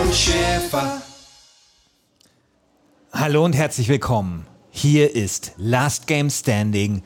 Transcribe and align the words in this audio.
Und 0.00 0.14
Schäfer. 0.14 1.02
Hallo 3.12 3.44
und 3.44 3.52
herzlich 3.54 3.88
willkommen. 3.88 4.46
Hier 4.70 5.14
ist 5.14 5.52
Last 5.56 6.06
Game 6.06 6.30
Standing, 6.30 7.02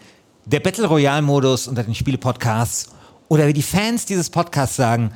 der 0.46 0.60
Battle 0.60 0.86
Royale 0.86 1.22
Modus 1.22 1.68
unter 1.68 1.82
den 1.82 1.94
Spiele-Podcasts 1.94 2.90
oder 3.28 3.46
wie 3.46 3.52
die 3.52 3.62
Fans 3.62 4.06
dieses 4.06 4.30
Podcasts 4.30 4.76
sagen, 4.76 5.12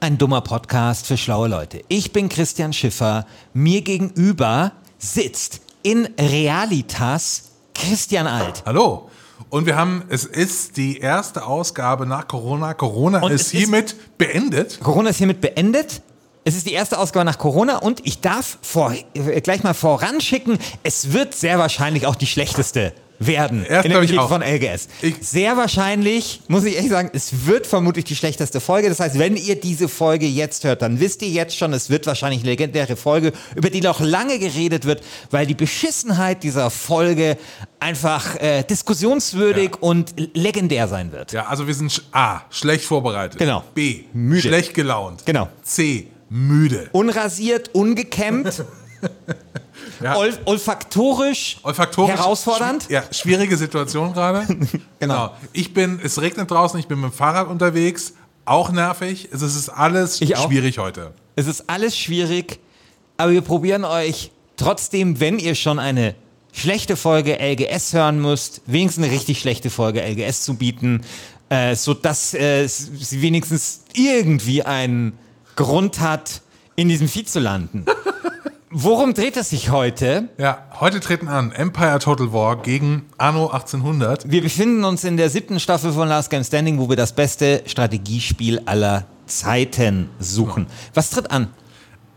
ein 0.00 0.18
dummer 0.18 0.40
Podcast 0.42 1.06
für 1.06 1.16
schlaue 1.16 1.48
Leute. 1.48 1.82
Ich 1.88 2.12
bin 2.12 2.28
Christian 2.28 2.72
Schiffer. 2.72 3.26
Mir 3.52 3.82
gegenüber 3.82 4.72
sitzt 4.98 5.60
in 5.82 6.08
Realitas 6.18 7.50
Christian 7.74 8.26
Alt. 8.26 8.62
Hallo. 8.66 9.08
Und 9.50 9.66
wir 9.66 9.76
haben, 9.76 10.04
es 10.08 10.24
ist 10.24 10.76
die 10.76 10.98
erste 10.98 11.44
Ausgabe 11.46 12.06
nach 12.06 12.28
Corona. 12.28 12.74
Corona 12.74 13.20
Und 13.22 13.32
ist- 13.32 13.50
hiermit 13.50 13.96
beendet. 14.18 14.78
Corona 14.80 15.10
ist 15.10 15.18
hiermit 15.18 15.40
beendet. 15.40 16.00
Es 16.44 16.56
ist 16.56 16.66
die 16.66 16.72
erste 16.72 16.98
Ausgabe 16.98 17.24
nach 17.24 17.38
Corona 17.38 17.78
und 17.78 18.00
ich 18.04 18.20
darf 18.20 18.58
vor, 18.62 18.92
äh, 19.14 19.40
gleich 19.40 19.62
mal 19.62 19.74
voranschicken, 19.74 20.58
es 20.82 21.12
wird 21.12 21.34
sehr 21.34 21.58
wahrscheinlich 21.58 22.06
auch 22.06 22.16
die 22.16 22.26
schlechteste 22.26 22.92
werden 23.20 23.64
Erst 23.64 23.84
in 23.84 23.92
der 23.92 24.00
ich 24.00 24.08
Geschichte 24.08 24.24
auch. 24.24 24.28
von 24.28 24.42
LGS. 24.42 24.88
Ich- 25.00 25.14
sehr 25.20 25.56
wahrscheinlich, 25.56 26.40
muss 26.48 26.64
ich 26.64 26.76
echt 26.76 26.88
sagen, 26.88 27.08
es 27.12 27.46
wird 27.46 27.68
vermutlich 27.68 28.04
die 28.04 28.16
schlechteste 28.16 28.58
Folge. 28.60 28.88
Das 28.88 28.98
heißt, 28.98 29.16
wenn 29.16 29.36
ihr 29.36 29.54
diese 29.60 29.88
Folge 29.88 30.26
jetzt 30.26 30.64
hört, 30.64 30.82
dann 30.82 30.98
wisst 30.98 31.22
ihr 31.22 31.28
jetzt 31.28 31.56
schon, 31.56 31.72
es 31.72 31.88
wird 31.88 32.04
wahrscheinlich 32.08 32.40
eine 32.40 32.50
legendäre 32.50 32.96
Folge, 32.96 33.32
über 33.54 33.70
die 33.70 33.80
noch 33.80 34.00
lange 34.00 34.40
geredet 34.40 34.84
wird, 34.86 35.04
weil 35.30 35.46
die 35.46 35.54
Beschissenheit 35.54 36.42
dieser 36.42 36.68
Folge 36.70 37.38
einfach 37.78 38.34
äh, 38.40 38.64
diskussionswürdig 38.64 39.70
Ja. 39.74 39.78
und 39.80 40.14
legendär 40.34 40.88
sein 40.88 41.12
wird. 41.12 41.30
Ja, 41.30 41.46
also 41.46 41.68
wir 41.68 41.74
sind 41.74 42.02
A, 42.10 42.40
schlecht 42.50 42.84
vorbereitet. 42.84 43.38
Genau. 43.38 43.62
B, 43.74 44.00
Müde. 44.12 44.42
schlecht 44.42 44.74
gelaunt. 44.74 45.24
Genau. 45.26 45.48
C, 45.62 46.08
müde. 46.32 46.88
Unrasiert, 46.92 47.70
ungekämmt. 47.74 48.64
Ja. 50.00 50.16
Olf 50.16 50.38
olfaktorisch, 50.44 51.58
Olfaktorisch. 51.62 52.14
herausfordernd. 52.14 52.84
schwi- 52.84 52.92
Ja, 52.92 53.02
schwierige 53.12 53.56
Situation 53.56 54.12
gerade. 54.12 54.46
Genau. 55.00 55.30
Ich 55.52 55.74
bin, 55.74 56.00
es 56.02 56.20
regnet 56.20 56.50
draußen, 56.50 56.78
ich 56.78 56.86
bin 56.88 57.00
mit 57.00 57.10
dem 57.10 57.14
Fahrrad 57.14 57.48
unterwegs. 57.48 58.14
Auch 58.44 58.70
nervig. 58.70 59.28
Es 59.32 59.42
ist 59.42 59.68
alles 59.68 60.20
Ich 60.20 60.36
auch. 60.36 60.48
schwierig 60.48 60.78
heute. 60.78 61.12
Es 61.36 61.46
ist 61.46 61.68
alles 61.68 61.96
schwierig, 61.96 62.58
aber 63.16 63.32
wir 63.32 63.40
probieren 63.42 63.84
euch 63.84 64.30
trotzdem, 64.56 65.18
wenn 65.20 65.38
ihr 65.38 65.54
schon 65.56 65.78
eine 65.78 66.14
schlechte 66.52 66.96
Folge 66.96 67.38
LGS 67.40 67.92
hören 67.92 68.20
müsst, 68.20 68.62
wenigstens 68.66 69.04
eine 69.04 69.12
richtig 69.12 69.40
schlechte 69.40 69.70
Folge 69.70 70.00
LGS 70.00 70.42
zu 70.42 70.54
bieten, 70.54 71.02
äh, 71.48 71.74
sodass 71.76 72.34
äh, 72.34 72.66
sie 72.68 73.22
wenigstens 73.22 73.82
irgendwie 73.94 74.62
einen 74.62 75.18
Grund 75.56 76.00
hat, 76.00 76.42
in 76.76 76.88
diesem 76.88 77.08
Feed 77.08 77.28
zu 77.28 77.40
landen. 77.40 77.84
Worum 78.70 79.12
dreht 79.12 79.36
es 79.36 79.50
sich 79.50 79.70
heute? 79.70 80.30
Ja, 80.38 80.64
heute 80.80 81.00
treten 81.00 81.28
an 81.28 81.52
Empire 81.52 81.98
Total 81.98 82.32
War 82.32 82.56
gegen 82.62 83.04
Anno 83.18 83.48
1800. 83.48 84.30
Wir 84.30 84.40
befinden 84.40 84.84
uns 84.84 85.04
in 85.04 85.18
der 85.18 85.28
siebten 85.28 85.60
Staffel 85.60 85.92
von 85.92 86.08
Last 86.08 86.30
Game 86.30 86.42
Standing, 86.42 86.78
wo 86.78 86.88
wir 86.88 86.96
das 86.96 87.12
beste 87.12 87.62
Strategiespiel 87.66 88.62
aller 88.64 89.04
Zeiten 89.26 90.08
suchen. 90.18 90.66
Was 90.94 91.10
tritt 91.10 91.30
an? 91.30 91.48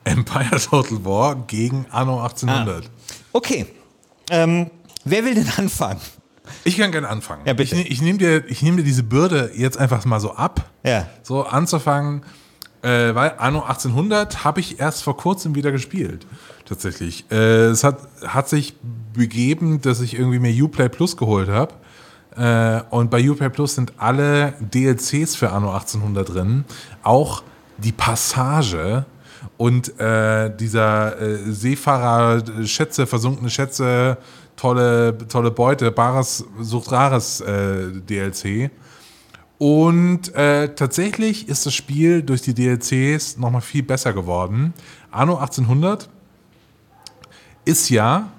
Empire 0.05 0.57
Total 0.61 1.03
War 1.03 1.35
gegen 1.47 1.87
Anno 1.91 2.21
1800. 2.23 2.89
Okay. 3.33 3.65
Ähm, 4.29 4.71
wer 5.03 5.25
will 5.25 5.35
denn 5.35 5.49
anfangen? 5.57 5.99
Ich 6.63 6.77
kann 6.77 6.91
gerne 6.93 7.09
anfangen. 7.09 7.41
Ja, 7.45 7.53
bitte. 7.53 7.75
Ich, 7.75 7.83
ne- 7.83 7.87
ich 7.89 8.01
nehme 8.01 8.17
dir, 8.19 8.45
ich 8.49 8.61
nehm 8.61 8.77
dir 8.77 8.83
diese 8.83 9.03
Bürde 9.03 9.51
jetzt 9.55 9.77
einfach 9.77 10.05
mal 10.05 10.19
so 10.21 10.35
ab, 10.35 10.69
Ja. 10.85 11.07
so 11.23 11.43
anzufangen, 11.43 12.21
äh, 12.85 13.15
weil 13.15 13.33
Anno 13.39 13.61
1800 13.61 14.43
habe 14.43 14.59
ich 14.59 14.79
erst 14.79 15.03
vor 15.03 15.17
kurzem 15.17 15.55
wieder 15.55 15.71
gespielt, 15.71 16.27
tatsächlich. 16.65 17.25
Äh, 17.31 17.65
es 17.65 17.83
hat, 17.83 17.97
hat 18.23 18.47
sich 18.47 18.75
begeben, 19.13 19.81
dass 19.81 20.01
ich 20.01 20.13
irgendwie 20.13 20.37
mir 20.37 20.63
Uplay 20.63 20.87
Plus 20.87 21.17
geholt 21.17 21.49
habe. 21.49 21.73
Äh, 22.37 22.83
und 22.93 23.09
bei 23.09 23.27
Uplay 23.27 23.49
Plus 23.49 23.73
sind 23.73 23.93
alle 23.97 24.53
DLCs 24.59 25.35
für 25.35 25.51
Anno 25.51 25.71
1800 25.71 26.29
drin, 26.29 26.65
auch 27.01 27.41
die 27.77 27.91
Passage 27.91 29.05
und 29.57 29.99
äh, 29.99 30.55
dieser 30.55 31.19
äh, 31.19 31.51
Seefahrer, 31.51 32.43
Schätze, 32.67 33.07
versunkene 33.07 33.49
Schätze, 33.49 34.17
tolle, 34.55 35.17
tolle 35.27 35.49
Beute, 35.49 35.89
Bares 35.89 36.45
sucht 36.59 36.91
Rares 36.91 37.41
äh, 37.41 37.87
DLC. 37.91 38.69
Und 39.57 40.33
äh, 40.35 40.75
tatsächlich 40.75 41.47
ist 41.47 41.65
das 41.65 41.73
Spiel 41.73 42.21
durch 42.23 42.41
die 42.41 42.53
DLCs 42.53 43.37
nochmal 43.37 43.61
viel 43.61 43.83
besser 43.83 44.11
geworden. 44.13 44.73
Anno 45.11 45.35
1800 45.37 46.09
ist 47.63 47.89
ja 47.89 48.31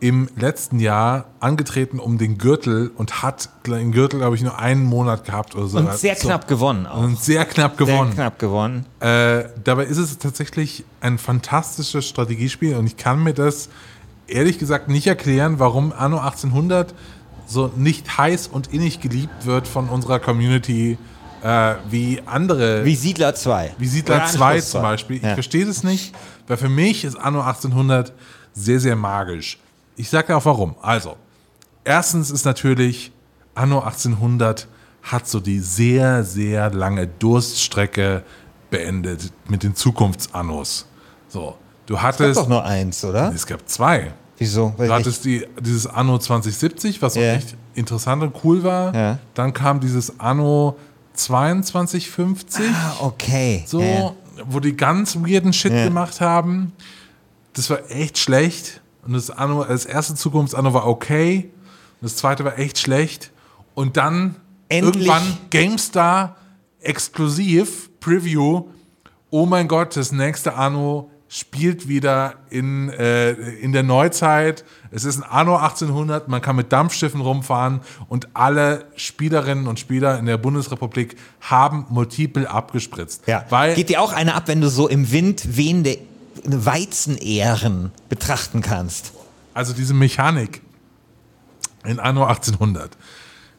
im 0.00 0.28
letzten 0.36 0.80
Jahr 0.80 1.26
angetreten 1.38 2.00
um 2.00 2.18
den 2.18 2.36
Gürtel 2.36 2.90
und 2.96 3.22
hat 3.22 3.48
den 3.66 3.92
Gürtel, 3.92 4.18
glaube 4.18 4.34
ich, 4.34 4.42
nur 4.42 4.58
einen 4.58 4.82
Monat 4.84 5.24
gehabt 5.24 5.54
oder 5.54 5.66
so. 5.68 5.78
Und 5.78 5.92
sehr 5.94 6.16
So. 6.16 6.26
knapp 6.26 6.48
gewonnen 6.48 6.86
auch. 6.86 7.02
Und 7.04 7.20
sehr 7.20 7.44
knapp 7.44 7.76
Sehr 7.78 7.86
gewonnen. 7.86 8.12
knapp 8.12 8.38
gewonnen. 8.40 8.84
Äh, 8.98 9.44
dabei 9.62 9.84
ist 9.84 9.98
es 9.98 10.18
tatsächlich 10.18 10.84
ein 11.00 11.18
fantastisches 11.18 12.06
Strategiespiel 12.08 12.74
und 12.74 12.86
ich 12.86 12.96
kann 12.96 13.22
mir 13.22 13.32
das 13.32 13.68
ehrlich 14.26 14.58
gesagt 14.58 14.88
nicht 14.88 15.06
erklären, 15.06 15.58
warum 15.60 15.92
Anno 15.96 16.18
1800 16.18 16.94
so 17.46 17.70
nicht 17.76 18.16
heiß 18.18 18.46
und 18.48 18.72
innig 18.72 19.00
geliebt 19.00 19.46
wird 19.46 19.66
von 19.68 19.88
unserer 19.88 20.18
Community 20.20 20.98
äh, 21.42 21.74
wie 21.90 22.22
andere, 22.24 22.84
Wie 22.84 22.94
Siedler 22.94 23.34
2. 23.34 23.74
wie 23.78 23.86
Siedler 23.88 24.16
Oder 24.16 24.26
2 24.26 24.44
Anschluss 24.54 24.70
zum 24.70 24.82
Beispiel. 24.82 25.16
Ich 25.16 25.22
Ja. 25.22 25.34
verstehe 25.34 25.66
das 25.66 25.82
nicht, 25.82 26.14
weil 26.46 26.56
für 26.56 26.68
mich 26.68 27.04
ist 27.04 27.16
Anno 27.16 27.40
1800 27.40 28.12
sehr, 28.52 28.78
sehr 28.80 28.96
magisch. 28.96 29.58
Ich 29.96 30.08
sage 30.08 30.36
auch 30.36 30.44
warum. 30.44 30.76
Also, 30.80 31.16
erstens 31.84 32.30
ist 32.30 32.44
natürlich 32.44 33.12
Anno 33.54 33.80
1800 33.80 34.68
hat 35.02 35.26
so 35.28 35.40
die 35.40 35.58
sehr, 35.58 36.22
sehr 36.22 36.70
lange 36.70 37.08
Durststrecke 37.08 38.22
beendet 38.70 39.32
mit 39.48 39.62
den 39.64 39.74
Zukunftsannos. 39.74 40.86
So, 41.28 41.56
du 41.86 41.94
Ist 41.94 42.02
hattest, 42.02 42.38
doch 42.40 42.48
nur 42.48 42.64
eins, 42.64 43.04
oder? 43.04 43.32
es 43.34 43.46
gab 43.46 43.68
zwei. 43.68 44.12
Wieso? 44.42 44.74
Weil 44.76 44.88
Du 44.88 44.94
hattest 44.94 45.24
die, 45.24 45.46
dieses 45.60 45.86
Anno 45.86 46.18
2070, 46.18 47.00
was 47.02 47.16
auch 47.16 47.20
Ja. 47.20 47.34
echt 47.34 47.56
interessant 47.74 48.22
und 48.22 48.34
cool 48.44 48.62
war. 48.62 48.94
Ja. 48.94 49.18
Dann 49.34 49.52
kam 49.52 49.80
dieses 49.80 50.18
Anno 50.20 50.76
2250 51.14 52.64
Ah, 52.72 52.96
okay. 53.00 53.64
so, 53.66 53.80
Ja. 53.80 54.12
wo 54.46 54.60
die 54.60 54.76
ganz 54.76 55.16
weirden 55.16 55.52
Shit 55.52 55.72
Ja. 55.72 55.84
gemacht 55.84 56.20
haben. 56.20 56.72
Das 57.54 57.68
war 57.70 57.90
echt 57.90 58.18
schlecht. 58.18 58.80
Und 59.06 59.14
das, 59.14 59.30
Anno, 59.30 59.64
das 59.64 59.84
erste 59.84 60.14
Zukunftsanno 60.14 60.72
war 60.74 60.86
okay. 60.86 61.50
Und 62.00 62.04
das 62.10 62.16
zweite 62.16 62.44
war 62.44 62.58
echt 62.58 62.78
schlecht. 62.78 63.30
Und 63.74 63.96
dann 63.96 64.36
Endlich- 64.68 65.06
irgendwann 65.06 65.38
GameStar 65.50 66.36
exklusiv 66.80 67.90
Preview. 68.00 68.64
Oh 69.30 69.46
mein 69.46 69.66
Gott, 69.68 69.96
das 69.96 70.12
nächste 70.12 70.54
Anno 70.54 71.10
spielt 71.32 71.88
wieder 71.88 72.34
in, 72.50 72.90
äh, 72.90 73.30
in 73.30 73.72
der 73.72 73.82
Neuzeit. 73.82 74.66
Es 74.90 75.06
ist 75.06 75.16
ein 75.16 75.22
Anno 75.22 75.56
1800, 75.56 76.28
man 76.28 76.42
kann 76.42 76.56
mit 76.56 76.70
Dampfschiffen 76.72 77.22
rumfahren 77.22 77.80
und 78.10 78.28
alle 78.34 78.84
Spielerinnen 78.96 79.66
und 79.66 79.80
Spieler 79.80 80.18
in 80.18 80.26
der 80.26 80.36
Bundesrepublik 80.36 81.16
haben 81.40 81.86
multiple 81.88 82.50
abgespritzt. 82.50 83.26
Ja. 83.26 83.46
Weil 83.48 83.74
Geht 83.74 83.88
dir 83.88 84.02
auch 84.02 84.12
eine 84.12 84.34
ab, 84.34 84.42
wenn 84.44 84.60
du 84.60 84.68
so 84.68 84.88
im 84.88 85.10
Wind 85.10 85.56
wehende 85.56 85.96
Weizenähren 86.44 87.92
betrachten 88.10 88.60
kannst. 88.60 89.14
Also 89.54 89.72
diese 89.72 89.94
Mechanik 89.94 90.60
in 91.86 91.98
Anno 91.98 92.24
1800. 92.24 92.94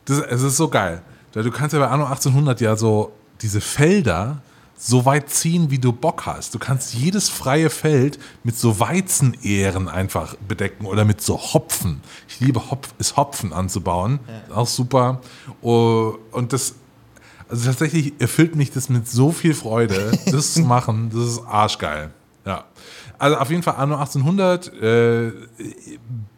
Das, 0.05 0.19
es 0.19 0.43
ist 0.43 0.57
so 0.57 0.67
geil. 0.67 1.01
Du 1.31 1.49
kannst 1.49 1.73
ja 1.73 1.79
bei 1.79 1.87
Anno 1.87 2.05
1800 2.05 2.61
ja 2.61 2.75
so 2.75 3.13
diese 3.41 3.61
Felder 3.61 4.43
so 4.75 5.05
weit 5.05 5.29
ziehen, 5.29 5.71
wie 5.71 5.79
du 5.79 5.93
Bock 5.93 6.25
hast. 6.25 6.53
Du 6.53 6.59
kannst 6.59 6.93
jedes 6.93 7.29
freie 7.29 7.69
Feld 7.69 8.19
mit 8.43 8.57
so 8.57 8.79
Weizenähren 8.79 9.87
einfach 9.87 10.35
bedecken 10.47 10.85
oder 10.85 11.05
mit 11.05 11.21
so 11.21 11.37
Hopfen. 11.37 12.01
Ich 12.27 12.39
liebe 12.39 12.69
Hopf, 12.69 12.93
ist 12.97 13.15
Hopfen 13.15 13.53
anzubauen. 13.53 14.19
Ja. 14.49 14.55
Auch 14.55 14.67
super. 14.67 15.21
Oh, 15.61 16.15
und 16.31 16.53
das, 16.53 16.75
also 17.47 17.65
tatsächlich 17.65 18.13
erfüllt 18.19 18.55
mich 18.55 18.71
das 18.71 18.89
mit 18.89 19.07
so 19.07 19.31
viel 19.31 19.53
Freude, 19.53 20.11
das 20.31 20.53
zu 20.53 20.61
machen. 20.61 21.11
Das 21.13 21.23
ist 21.27 21.45
arschgeil. 21.45 22.11
Ja. 22.45 22.65
Also 23.19 23.37
auf 23.37 23.49
jeden 23.49 23.63
Fall 23.63 23.75
Anno 23.77 23.95
1800 23.95 24.73
äh, 24.81 25.31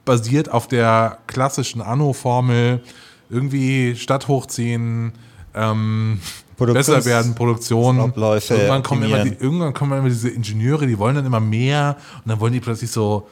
basiert 0.03 0.49
auf 0.51 0.67
der 0.67 1.17
klassischen 1.25 1.81
Anno-Formel. 1.81 2.83
Irgendwie 3.27 3.95
Stadt 3.95 4.27
hochziehen, 4.27 5.13
ähm, 5.55 6.19
besser 6.57 7.03
werden, 7.05 7.35
Produktion. 7.35 7.99
Abläufe 7.99 8.55
irgendwann 8.55 8.83
kommen, 8.83 9.03
immer 9.03 9.23
die, 9.23 9.33
irgendwann 9.39 9.73
kommen 9.73 9.97
immer 9.97 10.09
diese 10.09 10.29
Ingenieure, 10.29 10.87
die 10.87 10.97
wollen 10.97 11.15
dann 11.15 11.25
immer 11.25 11.39
mehr 11.39 11.97
und 12.23 12.29
dann 12.29 12.39
wollen 12.39 12.53
die 12.53 12.59
plötzlich 12.59 12.91
so 12.91 13.27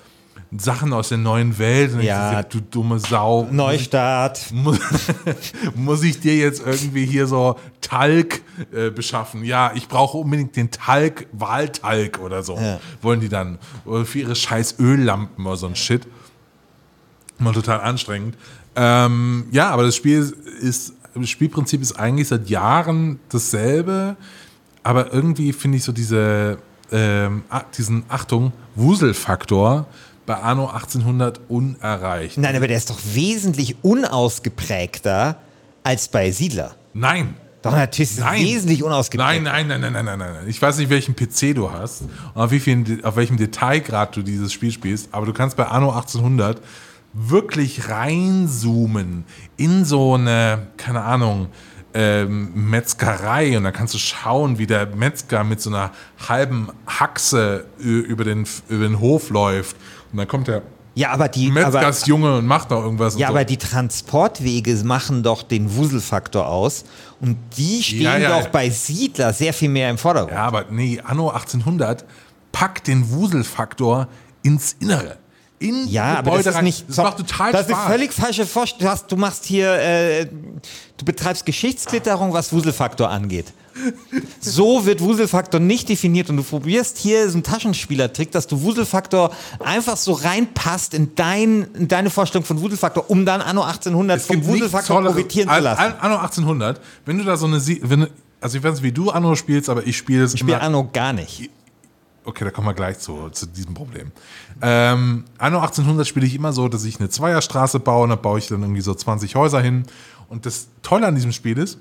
Sachen 0.57 0.93
aus 0.93 1.09
der 1.09 1.17
neuen 1.17 1.57
Welt. 1.57 1.93
Und 1.93 2.01
ja, 2.01 2.41
ich, 2.41 2.45
du 2.47 2.59
dumme 2.59 2.99
Sau. 2.99 3.47
Neustart. 3.51 4.51
Muss, 4.51 4.79
muss 5.75 6.03
ich 6.03 6.19
dir 6.19 6.35
jetzt 6.35 6.65
irgendwie 6.65 7.05
hier 7.05 7.27
so 7.27 7.57
Talg 7.81 8.41
äh, 8.71 8.89
beschaffen? 8.89 9.43
Ja, 9.43 9.71
ich 9.75 9.87
brauche 9.87 10.17
unbedingt 10.17 10.55
den 10.55 10.71
Talg, 10.71 11.27
Wahltalg 11.31 12.19
oder 12.19 12.43
so. 12.43 12.57
Ja. 12.57 12.79
Wollen 13.01 13.19
die 13.19 13.29
dann. 13.29 13.57
Oder 13.85 14.05
für 14.05 14.19
ihre 14.19 14.35
scheiß 14.35 14.75
Öllampen 14.79 15.45
oder 15.45 15.57
so 15.57 15.67
ein 15.67 15.75
Shit. 15.75 16.07
Mal 17.39 17.53
total 17.53 17.81
anstrengend. 17.81 18.37
Ähm, 18.75 19.45
ja, 19.51 19.69
aber 19.69 19.83
das 19.83 19.95
Spiel 19.95 20.33
ist, 20.61 20.93
das 21.15 21.29
Spielprinzip 21.29 21.81
ist 21.81 21.93
eigentlich 21.93 22.27
seit 22.27 22.49
Jahren 22.49 23.19
dasselbe. 23.29 24.15
Aber 24.83 25.13
irgendwie 25.13 25.53
finde 25.53 25.77
ich 25.77 25.83
so 25.83 25.91
diese, 25.91 26.57
ähm, 26.91 27.43
diesen, 27.77 28.03
Achtung, 28.09 28.51
Wuselfaktor 28.75 29.87
bei 30.25 30.35
Anno 30.35 30.67
1800 30.67 31.41
unerreicht. 31.49 32.37
Nein, 32.37 32.55
aber 32.55 32.67
der 32.67 32.77
ist 32.77 32.89
doch 32.89 32.99
wesentlich 33.13 33.77
unausgeprägter 33.81 35.37
als 35.83 36.07
bei 36.07 36.31
Siedler. 36.31 36.75
Nein. 36.93 37.35
Doch, 37.61 37.71
natürlich 37.71 38.11
ist 38.11 38.19
nein. 38.19 38.41
wesentlich 38.41 38.83
unausgeprägter. 38.83 39.39
Nein, 39.41 39.67
nein, 39.67 39.79
nein, 39.79 39.93
nein, 39.93 40.05
nein, 40.05 40.19
nein, 40.19 40.33
nein. 40.33 40.49
Ich 40.49 40.61
weiß 40.61 40.77
nicht, 40.77 40.89
welchen 40.89 41.15
PC 41.15 41.55
du 41.55 41.71
hast 41.71 42.01
und 42.01 42.41
auf, 42.41 42.51
wie 42.51 42.59
viel, 42.59 42.99
auf 43.03 43.15
welchem 43.15 43.37
Detailgrad 43.37 44.15
du 44.17 44.21
dieses 44.21 44.51
Spiel 44.51 44.71
spielst, 44.71 45.09
aber 45.13 45.25
du 45.25 45.33
kannst 45.33 45.55
bei 45.55 45.65
Anno 45.65 45.91
1800 45.91 46.61
wirklich 47.13 47.89
reinzoomen 47.89 49.25
in 49.57 49.85
so 49.85 50.15
eine, 50.15 50.67
keine 50.77 51.01
Ahnung, 51.03 51.47
ähm, 51.93 52.69
Metzgerei 52.69 53.55
und 53.55 53.63
da 53.63 53.71
kannst 53.71 53.93
du 53.93 53.99
schauen, 53.99 54.57
wie 54.57 54.65
der 54.65 54.87
Metzger 54.87 55.43
mit 55.43 55.61
so 55.61 55.69
einer 55.69 55.91
halben 56.27 56.69
Haxe 56.87 57.65
über 57.77 58.23
den, 58.23 58.47
über 58.67 58.87
den 58.87 58.99
Hof 58.99 59.29
läuft 59.29 59.75
und 60.11 60.17
dann 60.17 60.27
kommt 60.27 60.47
der 60.47 60.63
ja, 60.95 61.09
aber 61.09 61.27
die 61.27 61.49
Metzgers 61.49 62.05
Junge 62.05 62.37
und 62.37 62.45
macht 62.45 62.69
noch 62.69 62.83
irgendwas. 62.83 63.17
Ja, 63.17 63.27
so. 63.27 63.33
aber 63.33 63.45
die 63.45 63.57
Transportwege 63.57 64.75
machen 64.83 65.23
doch 65.23 65.41
den 65.41 65.75
Wuselfaktor 65.75 66.47
aus 66.47 66.85
und 67.19 67.37
die 67.57 67.81
stehen 67.81 68.03
ja, 68.03 68.17
ja, 68.17 68.29
doch 68.29 68.43
ja. 68.43 68.49
bei 68.51 68.69
Siedler 68.69 69.33
sehr 69.33 69.53
viel 69.53 69.69
mehr 69.69 69.89
im 69.89 69.97
Vordergrund. 69.97 70.33
Ja, 70.33 70.45
aber 70.45 70.65
nee, 70.69 71.01
Anno 71.03 71.29
1800 71.29 72.05
packt 72.51 72.87
den 72.87 73.09
Wuselfaktor 73.09 74.07
ins 74.43 74.73
Innere 74.73 75.17
in 75.63 75.87
ja, 75.87 76.17
Gebäude 76.17 76.19
aber 76.19 76.37
das 76.37 76.47
ist 76.47 76.55
rein. 76.55 76.63
nicht 76.65 76.85
das 76.87 76.97
macht 76.97 77.17
total 77.17 77.51
das 77.51 77.61
Spaß. 77.61 77.71
ist 77.71 77.77
eine 77.77 77.89
völlig 77.89 78.13
falsche 78.13 78.45
Vorstellung. 78.45 78.93
Du, 79.07 79.15
machst 79.15 79.45
hier, 79.45 79.73
äh, 79.73 80.25
du 80.25 81.05
betreibst 81.05 81.45
Geschichtsklitterung, 81.45 82.33
was 82.33 82.51
Wuselfaktor 82.51 83.09
angeht. 83.09 83.53
So 84.39 84.85
wird 84.85 85.01
Wuselfaktor 85.01 85.59
nicht 85.59 85.89
definiert 85.89 86.29
und 86.29 86.37
du 86.37 86.43
probierst 86.43 86.95
hier 86.99 87.27
so 87.27 87.33
einen 87.33 87.43
Taschenspielertrick, 87.43 88.31
dass 88.31 88.45
du 88.45 88.61
Wuselfaktor 88.61 89.31
einfach 89.59 89.97
so 89.97 90.11
reinpasst 90.11 90.93
in, 90.93 91.15
dein, 91.15 91.63
in 91.73 91.87
deine 91.87 92.11
Vorstellung 92.11 92.45
von 92.45 92.61
Wuselfaktor, 92.61 93.09
um 93.09 93.25
dann 93.25 93.41
Anno 93.41 93.63
1800 93.63 94.17
es 94.19 94.27
vom 94.27 94.45
Wuselfaktor 94.45 95.01
profitieren 95.01 95.49
zu 95.49 95.59
lassen. 95.59 95.95
Anno 95.99 96.17
1800, 96.17 96.79
wenn 97.05 97.17
du 97.17 97.23
da 97.23 97.35
so 97.35 97.47
eine, 97.47 97.59
wenn, 97.65 98.07
also 98.41 98.57
ich 98.59 98.63
weiß 98.63 98.75
nicht, 98.75 98.83
wie 98.83 98.91
du 98.91 99.09
Anno 99.09 99.35
spielst, 99.35 99.69
aber 99.69 99.87
ich 99.87 99.97
spiele 99.97 100.25
es 100.25 100.35
Ich 100.35 100.41
spiele 100.41 100.61
Anno 100.61 100.87
gar 100.93 101.13
nicht. 101.13 101.49
Okay, 102.25 102.45
da 102.45 102.51
kommen 102.51 102.67
wir 102.67 102.73
gleich 102.73 102.99
zu, 102.99 103.29
zu 103.31 103.47
diesem 103.47 103.73
Problem. 103.73 104.11
Ähm, 104.61 105.25
Anno 105.37 105.59
1800 105.59 106.07
spiele 106.07 106.25
ich 106.25 106.35
immer 106.35 106.53
so, 106.53 106.69
dass 106.69 106.85
ich 106.85 106.99
eine 106.99 107.09
Zweierstraße 107.09 107.79
baue 107.79 108.03
und 108.03 108.09
da 108.09 108.15
baue 108.15 108.39
ich 108.39 108.47
dann 108.47 108.61
irgendwie 108.61 108.81
so 108.81 108.93
20 108.93 109.35
Häuser 109.35 109.61
hin. 109.61 109.83
Und 110.29 110.45
das 110.45 110.67
Tolle 110.81 111.07
an 111.07 111.15
diesem 111.15 111.33
Spiel 111.33 111.57
ist, 111.57 111.77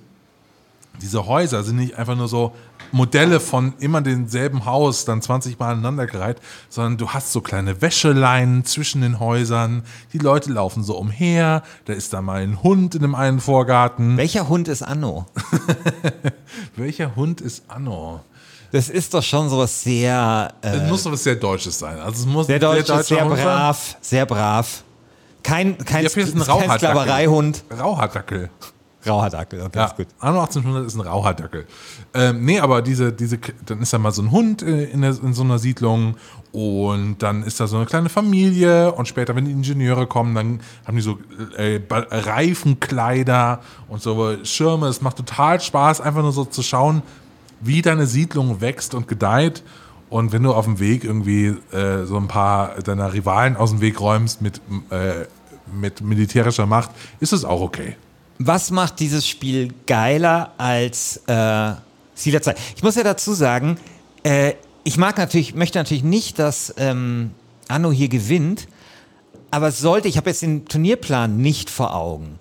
diese 1.00 1.26
Häuser 1.26 1.62
sind 1.62 1.76
nicht 1.76 1.96
einfach 1.96 2.16
nur 2.16 2.28
so 2.28 2.54
Modelle 2.90 3.40
von 3.40 3.72
immer 3.78 4.02
demselben 4.02 4.66
Haus, 4.66 5.04
dann 5.04 5.22
20 5.22 5.58
Mal 5.58 5.72
aneinandergereiht, 5.72 6.38
sondern 6.68 6.98
du 6.98 7.10
hast 7.10 7.32
so 7.32 7.40
kleine 7.40 7.80
Wäscheleinen 7.80 8.64
zwischen 8.64 9.00
den 9.00 9.18
Häusern. 9.18 9.84
Die 10.12 10.18
Leute 10.18 10.52
laufen 10.52 10.82
so 10.82 10.98
umher. 10.98 11.62
Da 11.86 11.94
ist 11.94 12.12
da 12.12 12.20
mal 12.20 12.42
ein 12.42 12.62
Hund 12.62 12.94
in 12.94 13.02
dem 13.02 13.14
einen 13.14 13.40
Vorgarten. 13.40 14.16
Welcher 14.18 14.48
Hund 14.48 14.68
ist 14.68 14.82
Anno? 14.82 15.26
Welcher 16.76 17.16
Hund 17.16 17.40
ist 17.40 17.64
Anno? 17.68 18.20
Das 18.72 18.88
ist 18.88 19.12
doch 19.12 19.22
schon 19.22 19.50
so 19.50 19.64
sehr. 19.66 20.52
Äh, 20.62 20.68
es 20.76 20.90
muss 20.90 21.04
doch 21.04 21.12
was 21.12 21.22
sehr 21.22 21.36
Deutsches 21.36 21.78
sein. 21.78 21.98
Also 21.98 22.22
es 22.22 22.26
muss 22.26 22.46
sehr 22.46 22.58
deutsch, 22.58 22.86
sehr, 22.86 23.02
sehr 23.02 23.24
brav, 23.26 23.96
sehr 24.00 24.26
brav. 24.26 24.82
Kein, 25.42 25.76
kein, 25.78 26.06
ein 26.06 26.12
kein 26.12 26.78
Sklavereihund. 26.78 27.64
Rauhardackel. 27.78 28.48
Rauhardackel, 29.04 29.60
okay, 29.62 29.78
ja, 29.78 29.86
ist 29.86 29.96
gut. 29.96 30.06
Anno 30.20 30.40
1800 30.40 30.86
ist 30.86 30.94
ein 30.94 31.00
Rauhardackel. 31.00 31.66
Ähm, 32.14 32.44
nee, 32.44 32.60
aber 32.60 32.82
diese, 32.82 33.12
diese, 33.12 33.38
dann 33.66 33.82
ist 33.82 33.92
da 33.92 33.98
mal 33.98 34.12
so 34.12 34.22
ein 34.22 34.30
Hund 34.30 34.62
in, 34.62 34.78
in, 34.78 35.02
der, 35.02 35.10
in 35.22 35.34
so 35.34 35.42
einer 35.42 35.58
Siedlung 35.58 36.16
und 36.52 37.16
dann 37.18 37.42
ist 37.42 37.58
da 37.58 37.66
so 37.66 37.78
eine 37.78 37.86
kleine 37.86 38.08
Familie 38.08 38.92
und 38.92 39.08
später, 39.08 39.34
wenn 39.34 39.44
die 39.44 39.50
Ingenieure 39.50 40.06
kommen, 40.06 40.36
dann 40.36 40.60
haben 40.86 40.96
die 40.96 41.02
so 41.02 41.18
äh, 41.56 41.80
Reifenkleider 41.90 43.60
und 43.88 44.00
so 44.00 44.36
Schirme. 44.44 44.86
Es 44.86 45.02
macht 45.02 45.16
total 45.16 45.60
Spaß, 45.60 46.00
einfach 46.00 46.22
nur 46.22 46.32
so 46.32 46.44
zu 46.44 46.62
schauen, 46.62 47.02
wie 47.62 47.82
deine 47.82 48.06
Siedlung 48.06 48.60
wächst 48.60 48.94
und 48.94 49.08
gedeiht. 49.08 49.62
Und 50.10 50.32
wenn 50.32 50.42
du 50.42 50.52
auf 50.52 50.66
dem 50.66 50.78
Weg 50.78 51.04
irgendwie 51.04 51.56
äh, 51.72 52.04
so 52.04 52.18
ein 52.18 52.28
paar 52.28 52.80
deiner 52.82 53.14
Rivalen 53.14 53.56
aus 53.56 53.70
dem 53.70 53.80
Weg 53.80 53.98
räumst 54.00 54.42
mit, 54.42 54.60
äh, 54.90 55.26
mit 55.72 56.02
militärischer 56.02 56.66
Macht, 56.66 56.90
ist 57.20 57.32
es 57.32 57.44
auch 57.44 57.62
okay. 57.62 57.96
Was 58.38 58.70
macht 58.70 59.00
dieses 59.00 59.26
Spiel 59.26 59.72
geiler 59.86 60.52
als 60.58 61.22
äh, 61.28 61.72
Siedler 62.14 62.42
2? 62.42 62.54
Ich 62.76 62.82
muss 62.82 62.96
ja 62.96 63.04
dazu 63.04 63.32
sagen, 63.32 63.78
äh, 64.22 64.52
ich 64.84 64.98
mag 64.98 65.16
natürlich, 65.16 65.54
möchte 65.54 65.78
natürlich 65.78 66.02
nicht, 66.02 66.38
dass 66.38 66.74
ähm, 66.76 67.30
Anno 67.68 67.92
hier 67.92 68.08
gewinnt, 68.08 68.68
aber 69.50 69.70
sollte, 69.70 70.08
ich 70.08 70.16
habe 70.16 70.30
jetzt 70.30 70.42
den 70.42 70.66
Turnierplan 70.66 71.36
nicht 71.36 71.70
vor 71.70 71.94
Augen. 71.94 72.38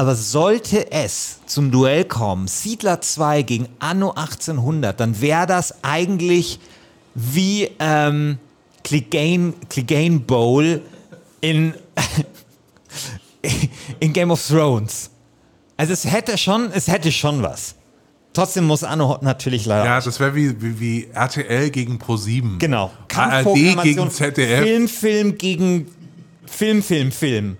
Aber 0.00 0.14
sollte 0.14 0.90
es 0.92 1.40
zum 1.44 1.70
Duell 1.70 2.06
kommen, 2.06 2.48
Siedler 2.48 3.02
2 3.02 3.42
gegen 3.42 3.68
Anno 3.80 4.12
1800, 4.12 4.98
dann 4.98 5.20
wäre 5.20 5.46
das 5.46 5.84
eigentlich 5.84 6.58
wie 7.14 7.68
ähm, 7.78 8.38
Clegane, 8.82 9.52
Clegane 9.68 10.20
Bowl 10.20 10.80
in, 11.42 11.74
in 14.00 14.14
Game 14.14 14.30
of 14.30 14.42
Thrones. 14.42 15.10
Also 15.76 15.92
es 15.92 16.10
hätte 16.10 16.38
schon, 16.38 16.72
es 16.72 16.88
hätte 16.88 17.12
schon 17.12 17.42
was. 17.42 17.74
Trotzdem 18.32 18.64
muss 18.64 18.82
Anno 18.82 19.18
natürlich 19.20 19.66
leider. 19.66 19.84
Ja, 19.84 20.00
das 20.00 20.18
wäre 20.18 20.34
wie, 20.34 20.62
wie, 20.62 20.80
wie, 20.80 21.08
RTL 21.12 21.68
gegen 21.68 21.98
Pro7. 21.98 22.56
Genau. 22.56 22.90
ARD 23.14 23.82
gegen 23.82 24.10
ZDF. 24.10 24.62
Film, 24.62 24.88
Film 24.88 25.36
gegen 25.36 25.88
Film, 26.46 26.82
Film, 26.82 27.12
Film. 27.12 27.58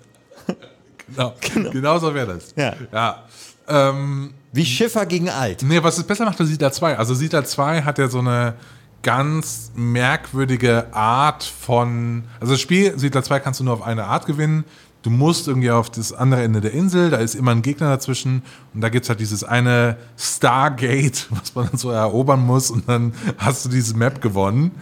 Genau, 1.15 1.35
genau. 1.71 1.99
so 1.99 2.15
wäre 2.15 2.35
das. 2.35 2.55
Ja. 2.57 2.75
ja. 2.93 3.25
Ähm, 3.69 4.35
Wie 4.53 4.65
Schiffer 4.65 5.07
gegen 5.07 5.29
Alt. 5.29 5.63
Nee, 5.63 5.83
was 5.83 5.99
es 5.99 6.05
besser 6.05 6.25
macht, 6.25 6.41
ist 6.41 6.49
Siedler 6.49 6.73
2. 6.73 6.99
Also 6.99 7.15
Siedler 7.15 7.45
2 7.45 7.83
hat 7.83 7.99
ja 7.99 8.09
so 8.09 8.19
eine 8.19 8.55
ganz 9.03 9.73
merkwürdige 9.75 10.93
Art 10.93 11.45
von. 11.45 12.25
Also 12.41 12.55
das 12.55 12.61
Spiel 12.61 12.99
Siedler 12.99 13.23
2 13.23 13.41
kannst 13.41 13.61
du 13.61 13.65
nur 13.65 13.75
auf 13.75 13.83
eine 13.83 14.05
Art 14.05 14.27
gewinnen. 14.27 14.65
Du 15.03 15.09
musst 15.09 15.49
irgendwie 15.49 15.71
auf 15.71 15.89
das 15.89 16.13
andere 16.13 16.43
Ende 16.43 16.61
der 16.61 16.73
Insel, 16.73 17.09
da 17.09 17.17
ist 17.17 17.35
immer 17.35 17.53
ein 17.53 17.63
Gegner 17.63 17.89
dazwischen 17.89 18.43
und 18.75 18.83
da 18.83 18.91
gibt 18.91 19.05
es 19.05 19.09
halt 19.09 19.19
dieses 19.19 19.43
eine 19.43 19.97
Stargate, 20.19 21.27
was 21.31 21.55
man 21.55 21.69
dann 21.69 21.79
so 21.79 21.91
erobern 21.91 22.45
muss 22.45 22.71
und 22.71 22.87
dann 22.87 23.15
hast 23.39 23.65
du 23.65 23.71
diese 23.71 23.97
Map 23.97 24.21
gewonnen. 24.21 24.73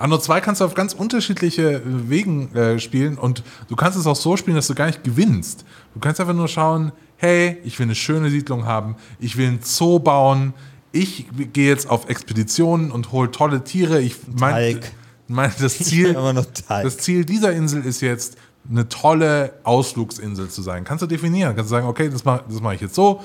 Anno 0.00 0.18
2 0.18 0.40
kannst 0.40 0.60
du 0.60 0.64
auf 0.64 0.74
ganz 0.74 0.94
unterschiedliche 0.94 1.82
Wegen 1.84 2.54
äh, 2.54 2.78
spielen 2.80 3.18
und 3.18 3.42
du 3.68 3.76
kannst 3.76 3.98
es 3.98 4.06
auch 4.06 4.16
so 4.16 4.36
spielen, 4.36 4.56
dass 4.56 4.66
du 4.66 4.74
gar 4.74 4.86
nicht 4.86 5.04
gewinnst. 5.04 5.64
Du 5.94 6.00
kannst 6.00 6.20
einfach 6.20 6.34
nur 6.34 6.48
schauen, 6.48 6.92
hey, 7.16 7.58
ich 7.64 7.78
will 7.78 7.86
eine 7.86 7.94
schöne 7.94 8.30
Siedlung 8.30 8.66
haben, 8.66 8.96
ich 9.18 9.36
will 9.36 9.48
ein 9.48 9.60
Zoo 9.62 9.98
bauen, 9.98 10.54
ich 10.92 11.26
gehe 11.52 11.68
jetzt 11.68 11.88
auf 11.90 12.08
Expeditionen 12.08 12.90
und 12.90 13.12
hole 13.12 13.30
tolle 13.30 13.64
Tiere. 13.64 14.00
Ich 14.00 14.16
mein. 14.26 14.80
Meine, 15.30 15.52
das 15.60 15.78
Ziel, 15.78 16.16
das 16.66 16.96
Ziel 16.96 17.26
dieser 17.26 17.52
Insel 17.52 17.84
ist 17.84 18.00
jetzt, 18.00 18.38
eine 18.70 18.88
tolle 18.88 19.54
Ausflugsinsel 19.64 20.48
zu 20.48 20.62
sein. 20.62 20.84
Kannst 20.84 21.02
du 21.02 21.06
definieren. 21.06 21.54
Kannst 21.56 21.70
du 21.70 21.74
sagen, 21.74 21.86
okay, 21.86 22.10
das 22.10 22.24
mache 22.24 22.44
mach 22.60 22.72
ich 22.72 22.80
jetzt 22.80 22.94
so. 22.94 23.22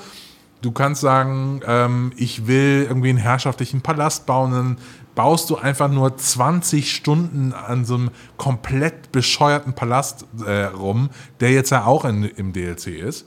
Du 0.62 0.72
kannst 0.72 1.02
sagen, 1.02 1.60
ähm, 1.66 2.12
ich 2.16 2.46
will 2.46 2.86
irgendwie 2.88 3.10
einen 3.10 3.18
herrschaftlichen 3.18 3.82
Palast 3.82 4.24
bauen. 4.26 4.52
Dann 4.52 4.78
baust 5.14 5.48
du 5.50 5.56
einfach 5.56 5.88
nur 5.88 6.16
20 6.16 6.92
Stunden 6.94 7.52
an 7.52 7.84
so 7.84 7.94
einem 7.94 8.10
komplett 8.36 9.12
bescheuerten 9.12 9.74
Palast 9.74 10.26
äh, 10.44 10.64
rum, 10.64 11.10
der 11.40 11.52
jetzt 11.52 11.70
ja 11.70 11.84
auch 11.84 12.04
in, 12.04 12.24
im 12.24 12.52
DLC 12.52 12.88
ist. 12.88 13.26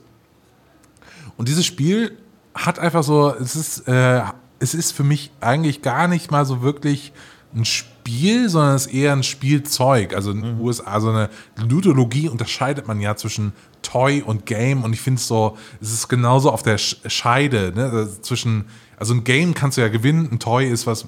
Und 1.38 1.48
dieses 1.48 1.65
Spiel 1.65 2.17
hat 2.56 2.79
einfach 2.79 3.03
so, 3.03 3.34
es 3.34 3.56
ist, 3.56 3.88
äh, 3.88 4.22
es 4.60 4.74
ist 4.74 4.91
für 4.91 5.03
mich 5.03 5.32
eigentlich 5.39 5.82
gar 5.82 6.08
nicht 6.08 6.32
mal 6.32 6.46
so 6.46 6.62
wirklich 6.62 7.13
ein 7.56 7.63
Spiel, 7.65 8.50
sondern 8.50 8.75
es 8.75 8.88
ist 8.88 8.94
eher 8.94 9.13
ein 9.13 9.24
Spielzeug. 9.24 10.13
Also 10.13 10.32
in 10.32 10.41
den 10.41 10.60
USA, 10.60 11.00
so 11.00 11.10
eine 11.10 11.29
Ludologie 11.56 12.27
unterscheidet 12.27 12.88
man 12.88 13.00
ja 13.00 13.15
zwischen 13.15 13.53
Toy 13.82 14.22
und 14.22 14.46
Game 14.46 14.84
und 14.84 14.91
ich 14.94 15.00
finde 15.01 15.20
es 15.20 15.27
so, 15.27 15.58
es 15.79 15.94
ist 15.94 16.08
genauso 16.10 16.51
auf 16.51 16.63
der 16.63 16.77
Sch- 16.79 17.08
Scheide, 17.10 17.72
ne? 17.74 17.89
Also 17.89 18.20
zwischen, 18.22 18.65
also 18.98 19.13
ein 19.13 19.24
Game 19.24 19.53
kannst 19.53 19.77
du 19.77 19.82
ja 19.82 19.88
gewinnen, 19.88 20.27
ein 20.32 20.39
Toy 20.39 20.67
ist 20.67 20.86
was, 20.88 21.06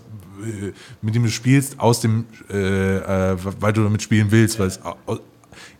mit 1.01 1.15
dem 1.15 1.23
du 1.23 1.29
spielst, 1.29 1.79
aus 1.79 2.01
dem, 2.01 2.25
äh, 2.49 2.97
äh, 2.97 3.37
weil 3.59 3.73
du 3.73 3.83
damit 3.83 4.01
spielen 4.01 4.31
willst, 4.31 4.59
weil 4.59 4.67
es 4.67 4.79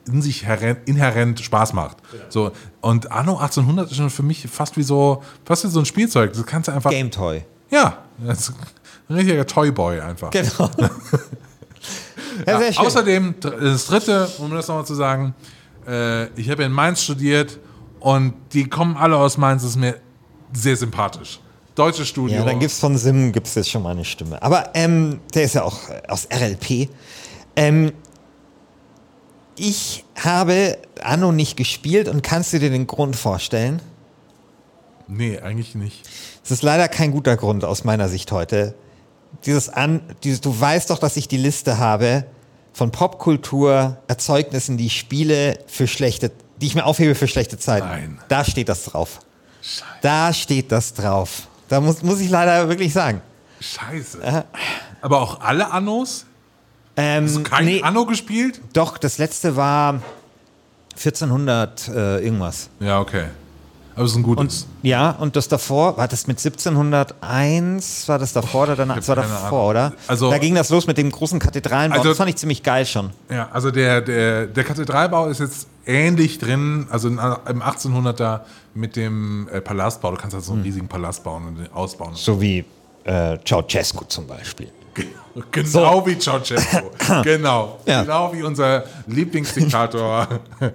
in 0.08 0.22
sich 0.22 0.46
inhärent 0.86 1.40
Spaß 1.40 1.74
macht. 1.74 1.98
So, 2.30 2.52
und 2.82 3.12
Anno 3.12 3.38
1800 3.38 3.92
ist 3.92 3.98
schon 3.98 4.10
für 4.10 4.24
mich 4.24 4.48
fast 4.48 4.78
wie 4.78 4.84
so, 4.84 5.24
fast 5.46 5.64
wie 5.66 5.68
so 5.68 5.80
ein 5.80 5.86
Spielzeug. 5.86 6.34
Das 6.34 6.46
kannst 6.46 6.68
du 6.68 6.72
einfach. 6.72 6.90
Game 6.90 7.12
Toy. 7.12 7.44
Ja, 7.70 8.00
das 8.18 8.50
ist 8.50 8.54
ein 9.08 9.16
richtiger 9.16 9.46
Toyboy 9.46 10.00
einfach. 10.00 10.32
Genau. 10.32 10.50
ja, 12.48 12.74
schön. 12.74 12.86
Außerdem, 12.86 13.36
das 13.40 13.88
dritte, 13.88 14.28
um 14.40 14.52
das 14.52 14.68
nochmal 14.68 14.86
zu 14.86 14.96
sagen, 14.96 15.36
äh, 15.88 16.28
ich 16.40 16.50
habe 16.50 16.64
in 16.64 16.72
Mainz 16.72 17.04
studiert 17.04 17.60
und 18.00 18.34
die 18.54 18.68
kommen 18.68 18.98
alle 18.98 19.18
aus 19.18 19.38
Mainz, 19.38 19.62
das 19.62 19.72
ist 19.72 19.78
mir 19.78 19.96
sehr 20.54 20.76
sympathisch. 20.76 21.40
Deutsches 21.80 22.10
Studio. 22.10 22.40
Ja, 22.40 22.46
dann 22.46 22.60
gibt's 22.60 22.80
von 22.80 22.98
Sim 22.98 23.32
gibt's 23.32 23.56
jetzt 23.56 23.70
schon 23.70 23.84
mal 23.84 23.92
eine 23.92 24.04
Stimme. 24.06 24.42
Aber 24.44 24.72
ähm, 24.74 25.22
der 25.34 25.44
ist 25.44 25.56
ja 25.56 25.64
auch 25.64 25.90
äh, 25.90 26.02
aus 26.08 26.28
RLP. 26.32 26.90
Ähm, 27.56 27.94
ich 29.56 30.06
habe 30.16 30.78
Anno 31.02 31.32
nicht 31.32 31.58
gespielt 31.58 32.08
und 32.08 32.22
kannst 32.22 32.54
du 32.54 32.60
dir 32.60 32.70
den 32.70 32.88
Grund 32.88 33.16
vorstellen? 33.16 33.82
nee, 35.10 35.40
eigentlich 35.40 35.76
nicht. 35.76 36.08
Es 36.44 36.52
ist 36.52 36.64
leider 36.64 36.88
kein 36.88 37.12
guter 37.12 37.36
Grund 37.36 37.66
aus 37.66 37.84
meiner 37.84 38.10
Sicht 38.10 38.32
heute. 38.32 38.76
Dieses 39.46 39.70
An, 39.70 40.02
dieses, 40.24 40.42
du 40.42 40.58
weißt 40.58 40.90
doch, 40.90 41.00
dass 41.00 41.18
ich 41.18 41.28
die 41.28 41.38
Liste 41.38 41.78
habe 41.78 42.26
von 42.74 42.92
Popkultur, 42.92 43.98
Erzeugnissen, 44.08 44.78
die 44.78 44.86
ich 44.86 44.98
spiele 44.98 45.60
für 45.68 45.88
schlechte, 45.88 46.32
die 46.62 46.68
ich 46.68 46.76
mir 46.76 46.86
aufhebe 46.86 47.16
für 47.16 47.28
schlechte 47.28 47.58
Zeiten. 47.58 47.88
Nein. 47.88 48.20
Da 48.28 48.46
steht 48.46 48.70
das 48.70 48.84
drauf. 48.86 49.20
Scheiße. 49.62 49.86
Da 50.02 50.34
steht 50.34 50.72
das 50.72 50.94
drauf. 50.94 51.49
Da 51.70 51.80
muss, 51.80 52.04
muss 52.04 52.20
ich 52.20 52.30
leider 52.30 52.68
wirklich 52.68 52.92
sagen. 52.92 53.22
Scheiße. 53.62 54.46
Aber 55.02 55.22
auch 55.22 55.40
alle 55.42 55.72
Annos? 55.72 56.26
Ähm, 56.98 57.44
Kein 57.44 57.66
nee, 57.66 57.82
Anno 57.82 58.06
gespielt? 58.06 58.60
doch, 58.74 58.98
das 58.98 59.18
letzte 59.20 59.56
war 59.56 60.02
1400 60.98 61.88
äh, 61.88 62.24
irgendwas. 62.26 62.70
Ja, 62.82 63.00
okay. 63.00 63.26
Aber 63.96 64.06
es 64.06 64.12
ist 64.12 64.18
ein 64.18 64.24
gutes. 64.24 64.68
Ja, 64.82 65.12
und 65.12 65.36
das 65.36 65.48
davor, 65.48 65.98
war 65.98 66.08
das 66.08 66.26
mit 66.28 66.38
1701, 66.40 68.08
war 68.08 68.18
das 68.18 68.34
davor 68.34 68.64
oder 68.64 68.76
danach? 68.76 68.96
Das 68.98 69.08
war 69.08 69.16
davor, 69.18 69.70
oder? 69.70 69.94
Also- 70.08 70.30
da 70.30 70.38
ging 70.38 70.56
das 70.56 70.70
los 70.70 70.88
mit 70.88 70.98
dem 70.98 71.12
großen 71.12 71.40
Kathedralenbau. 71.40 71.98
Also- 71.98 72.10
das 72.10 72.18
fand 72.18 72.30
ich 72.30 72.38
ziemlich 72.38 72.64
geil 72.64 72.86
schon. 72.86 73.12
Ja, 73.30 73.50
also 73.52 73.72
der, 73.72 74.02
der, 74.02 74.48
der 74.48 74.64
Kathedralbau 74.64 75.28
ist 75.28 75.40
jetzt 75.40 75.68
ähnlich 75.86 76.40
drin, 76.40 76.88
also 76.90 77.08
in, 77.08 77.16
im 77.16 77.62
1800er 77.62 78.42
mit 78.74 78.96
dem 78.96 79.48
äh, 79.52 79.62
Palastbau. 79.62 80.12
Du 80.12 80.18
kannst 80.18 80.34
halt 80.34 80.44
so 80.44 80.54
einen 80.54 80.64
riesigen 80.64 80.88
Palast 80.88 81.24
bauen 81.24 81.48
und 81.48 81.74
ausbauen. 81.74 82.16
So 82.16 82.42
wie 82.42 82.66
äh, 83.04 83.38
Ceausescu 83.46 84.06
zum 84.06 84.28
Beispiel. 84.28 84.72
Genau 85.52 86.06
wie 86.06 86.18
Ceausescu. 86.18 86.92
genau. 87.24 87.80
Ja. 87.86 88.02
Genau 88.02 88.34
wie 88.34 88.44
unser 88.44 88.84
Lieblingsdiktator 89.08 90.28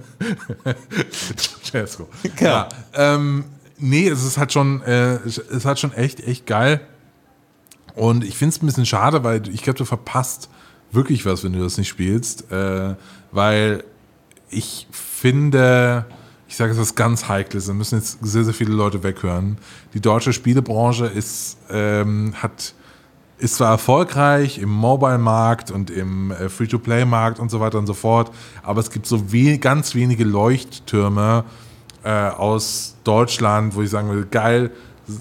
Ceausescu. 1.62 2.06
Genau. 2.36 2.50
Ja, 2.50 2.68
ähm, 2.94 3.44
nee, 3.78 4.08
es 4.08 4.24
ist 4.24 4.38
halt 4.38 4.52
schon, 4.52 4.82
äh, 4.82 5.16
es 5.24 5.64
halt 5.64 5.78
schon 5.78 5.92
echt, 5.92 6.20
echt 6.20 6.46
geil. 6.46 6.80
Und 7.94 8.24
ich 8.24 8.36
finde 8.36 8.54
es 8.54 8.62
ein 8.62 8.66
bisschen 8.66 8.86
schade, 8.86 9.22
weil 9.22 9.48
ich 9.48 9.62
glaube, 9.62 9.78
du 9.78 9.84
verpasst 9.84 10.48
wirklich 10.90 11.24
was, 11.26 11.44
wenn 11.44 11.52
du 11.52 11.60
das 11.60 11.78
nicht 11.78 11.88
spielst. 11.88 12.50
Äh, 12.50 12.94
weil 13.30 13.84
ich 14.54 14.86
finde, 14.90 16.06
ich 16.48 16.56
sage 16.56 16.72
es 16.72 16.78
was 16.78 16.94
ganz 16.94 17.28
Heikles, 17.28 17.66
da 17.66 17.72
müssen 17.72 17.98
jetzt 17.98 18.18
sehr, 18.24 18.44
sehr 18.44 18.54
viele 18.54 18.72
Leute 18.72 19.02
weghören. 19.02 19.58
Die 19.92 20.00
deutsche 20.00 20.32
Spielebranche 20.32 21.06
ist, 21.06 21.58
ähm, 21.70 22.34
hat, 22.40 22.74
ist 23.38 23.56
zwar 23.56 23.72
erfolgreich 23.72 24.58
im 24.58 24.70
Mobile-Markt 24.70 25.70
und 25.70 25.90
im 25.90 26.30
äh, 26.30 26.48
Free-to-Play-Markt 26.48 27.38
und 27.40 27.50
so 27.50 27.60
weiter 27.60 27.78
und 27.78 27.86
so 27.86 27.94
fort, 27.94 28.30
aber 28.62 28.80
es 28.80 28.90
gibt 28.90 29.06
so 29.06 29.32
we 29.32 29.58
ganz 29.58 29.94
wenige 29.94 30.24
Leuchttürme 30.24 31.44
äh, 32.04 32.10
aus 32.10 32.96
Deutschland, 33.04 33.74
wo 33.74 33.82
ich 33.82 33.90
sagen 33.90 34.10
will, 34.10 34.26
geil, 34.30 34.70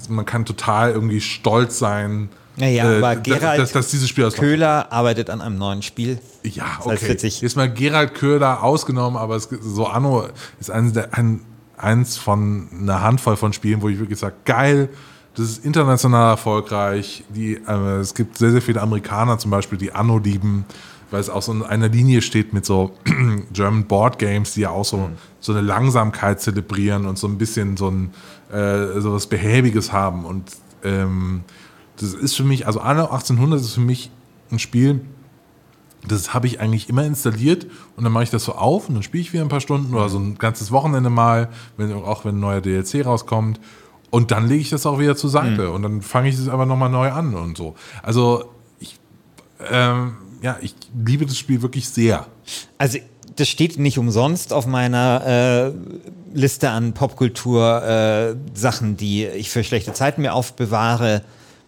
man 0.08 0.24
kann 0.24 0.44
total 0.44 0.92
irgendwie 0.92 1.20
stolz 1.20 1.78
sein, 1.78 2.28
Ja, 2.56 2.66
ja, 2.68 2.92
äh, 2.92 2.98
aber 2.98 3.16
Gerald 3.16 3.60
dass, 3.60 3.72
dass 3.72 3.88
dieses 3.88 4.08
Spiel 4.08 4.30
Köhler 4.30 4.92
arbeitet 4.92 5.28
an 5.30 5.40
einem 5.40 5.58
neuen 5.58 5.82
Spiel. 5.82 6.18
ja, 6.44 6.64
Das 6.78 6.86
heißt 6.86 7.02
okay. 7.02 7.12
witzig. 7.12 7.40
Jetzt 7.40 7.56
mal 7.56 7.72
Gerald 7.72 8.14
Köhler 8.14 8.62
ausgenommen, 8.62 9.16
aber 9.16 9.36
es, 9.36 9.48
so 9.60 9.86
Anno 9.86 10.28
ist 10.60 10.70
eines, 10.70 10.92
der, 10.92 11.14
ein, 11.14 11.40
eins 11.76 12.16
von 12.16 12.68
einer 12.80 13.02
Handvoll 13.02 13.36
von 13.36 13.52
Spielen, 13.52 13.82
wo 13.82 13.88
ich 13.88 13.98
wirklich 13.98 14.18
sage, 14.18 14.34
geil, 14.44 14.88
das 15.34 15.46
ist 15.46 15.64
international 15.64 16.30
erfolgreich. 16.30 17.24
Die, 17.28 17.54
äh, 17.54 17.98
es 17.98 18.14
gibt 18.14 18.38
sehr, 18.38 18.52
sehr 18.52 18.62
viele 18.62 18.80
Amerikaner 18.80 19.38
zum 19.38 19.50
Beispiel, 19.50 19.78
die 19.78 19.92
Anno 19.92 20.18
lieben, 20.18 20.64
weil 21.10 21.20
es 21.20 21.28
auch 21.28 21.42
so 21.42 21.52
in 21.52 21.62
einer 21.62 21.88
Linie 21.88 22.22
steht 22.22 22.52
mit 22.52 22.64
so 22.64 22.92
German 23.52 23.84
Board 23.84 24.18
Games, 24.18 24.54
die 24.54 24.60
ja 24.60 24.70
auch 24.70 24.84
so, 24.84 25.10
so 25.40 25.52
eine 25.52 25.60
Langsamkeit 25.60 26.40
zelebrieren 26.40 27.06
und 27.06 27.18
so 27.18 27.26
ein 27.26 27.36
bisschen 27.36 27.76
so 27.76 27.90
ein 27.90 28.12
äh, 28.52 29.00
so 29.00 29.12
was 29.12 29.26
Behäbiges 29.26 29.92
haben. 29.92 30.24
Und 30.24 30.44
ähm, 30.84 31.42
das 31.96 32.14
ist 32.14 32.36
für 32.36 32.44
mich, 32.44 32.66
also 32.66 32.80
Anno 32.80 33.04
1800 33.04 33.60
ist 33.60 33.74
für 33.74 33.80
mich 33.80 34.10
ein 34.50 34.58
Spiel, 34.58 35.00
das 36.06 36.34
habe 36.34 36.46
ich 36.46 36.60
eigentlich 36.60 36.88
immer 36.88 37.04
installiert 37.04 37.66
und 37.96 38.04
dann 38.04 38.12
mache 38.12 38.24
ich 38.24 38.30
das 38.30 38.44
so 38.44 38.52
auf 38.52 38.88
und 38.88 38.94
dann 38.94 39.02
spiele 39.02 39.22
ich 39.22 39.32
wieder 39.32 39.42
ein 39.42 39.48
paar 39.48 39.60
Stunden 39.60 39.94
oder 39.94 40.08
so 40.08 40.18
ein 40.18 40.36
ganzes 40.36 40.70
Wochenende 40.70 41.10
mal, 41.10 41.48
wenn, 41.76 41.92
auch 41.92 42.24
wenn 42.24 42.36
ein 42.36 42.40
neuer 42.40 42.60
DLC 42.60 43.06
rauskommt. 43.06 43.60
Und 44.10 44.30
dann 44.30 44.46
lege 44.46 44.60
ich 44.60 44.70
das 44.70 44.86
auch 44.86 45.00
wieder 45.00 45.16
zur 45.16 45.30
Seite 45.30 45.72
und 45.72 45.82
dann 45.82 46.02
fange 46.02 46.28
ich 46.28 46.38
es 46.38 46.48
aber 46.48 46.66
nochmal 46.66 46.90
neu 46.90 47.10
an 47.10 47.34
und 47.34 47.56
so. 47.56 47.74
Also 48.02 48.44
ich, 48.78 48.98
ähm, 49.70 50.14
ja, 50.40 50.56
ich 50.60 50.74
liebe 50.94 51.26
das 51.26 51.36
Spiel 51.36 51.62
wirklich 51.62 51.88
sehr. 51.88 52.26
Also, 52.78 52.98
das 53.36 53.48
steht 53.48 53.78
nicht 53.78 53.98
umsonst 53.98 54.52
auf 54.52 54.66
meiner 54.66 55.22
äh, 55.26 55.72
Liste 56.32 56.70
an 56.70 56.92
Popkultur-Sachen, 56.92 58.96
die 58.96 59.26
ich 59.26 59.50
für 59.50 59.64
schlechte 59.64 59.92
Zeiten 59.92 60.22
mir 60.22 60.34
aufbewahre, 60.34 61.22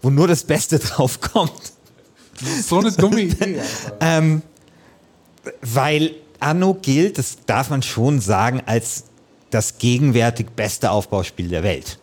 wo 0.06 0.10
nur 0.10 0.28
das 0.28 0.44
Beste 0.44 0.78
drauf 0.78 1.20
kommt. 1.20 1.72
So 2.62 2.78
eine 2.78 2.92
dumme 2.92 3.20
Idee. 3.22 3.60
Ähm, 4.00 4.42
weil 5.62 6.14
Anno 6.38 6.75
gilt, 6.75 7.18
das 7.18 7.38
darf 7.46 7.70
man 7.70 7.82
schon 7.82 8.20
sagen, 8.20 8.62
als 8.66 9.04
das 9.50 9.78
gegenwärtig 9.78 10.50
beste 10.54 10.92
Aufbauspiel 10.92 11.48
der 11.48 11.64
Welt. 11.64 11.98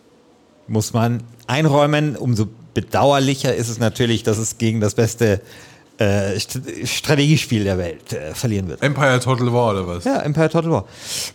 Muss 0.68 0.92
man 0.92 1.24
einräumen. 1.48 2.18
Umso 2.18 2.48
bedauerlicher 2.74 3.56
ist 3.56 3.70
es 3.70 3.80
natürlich, 3.80 4.24
dass 4.24 4.38
es 4.38 4.58
gegen 4.58 4.82
das 4.82 4.96
beste 4.96 5.40
äh, 5.98 6.40
St 6.40 6.60
Strategiespiel 6.86 7.64
der 7.64 7.78
Welt 7.78 8.14
äh, 8.14 8.34
verlieren 8.34 8.68
wird. 8.68 8.82
Empire 8.82 9.20
Total 9.20 9.52
War 9.54 9.72
oder 9.72 9.88
was? 9.88 10.04
Ja, 10.04 10.22
Empire 10.22 10.50
Total 10.50 10.72
War. 10.72 10.86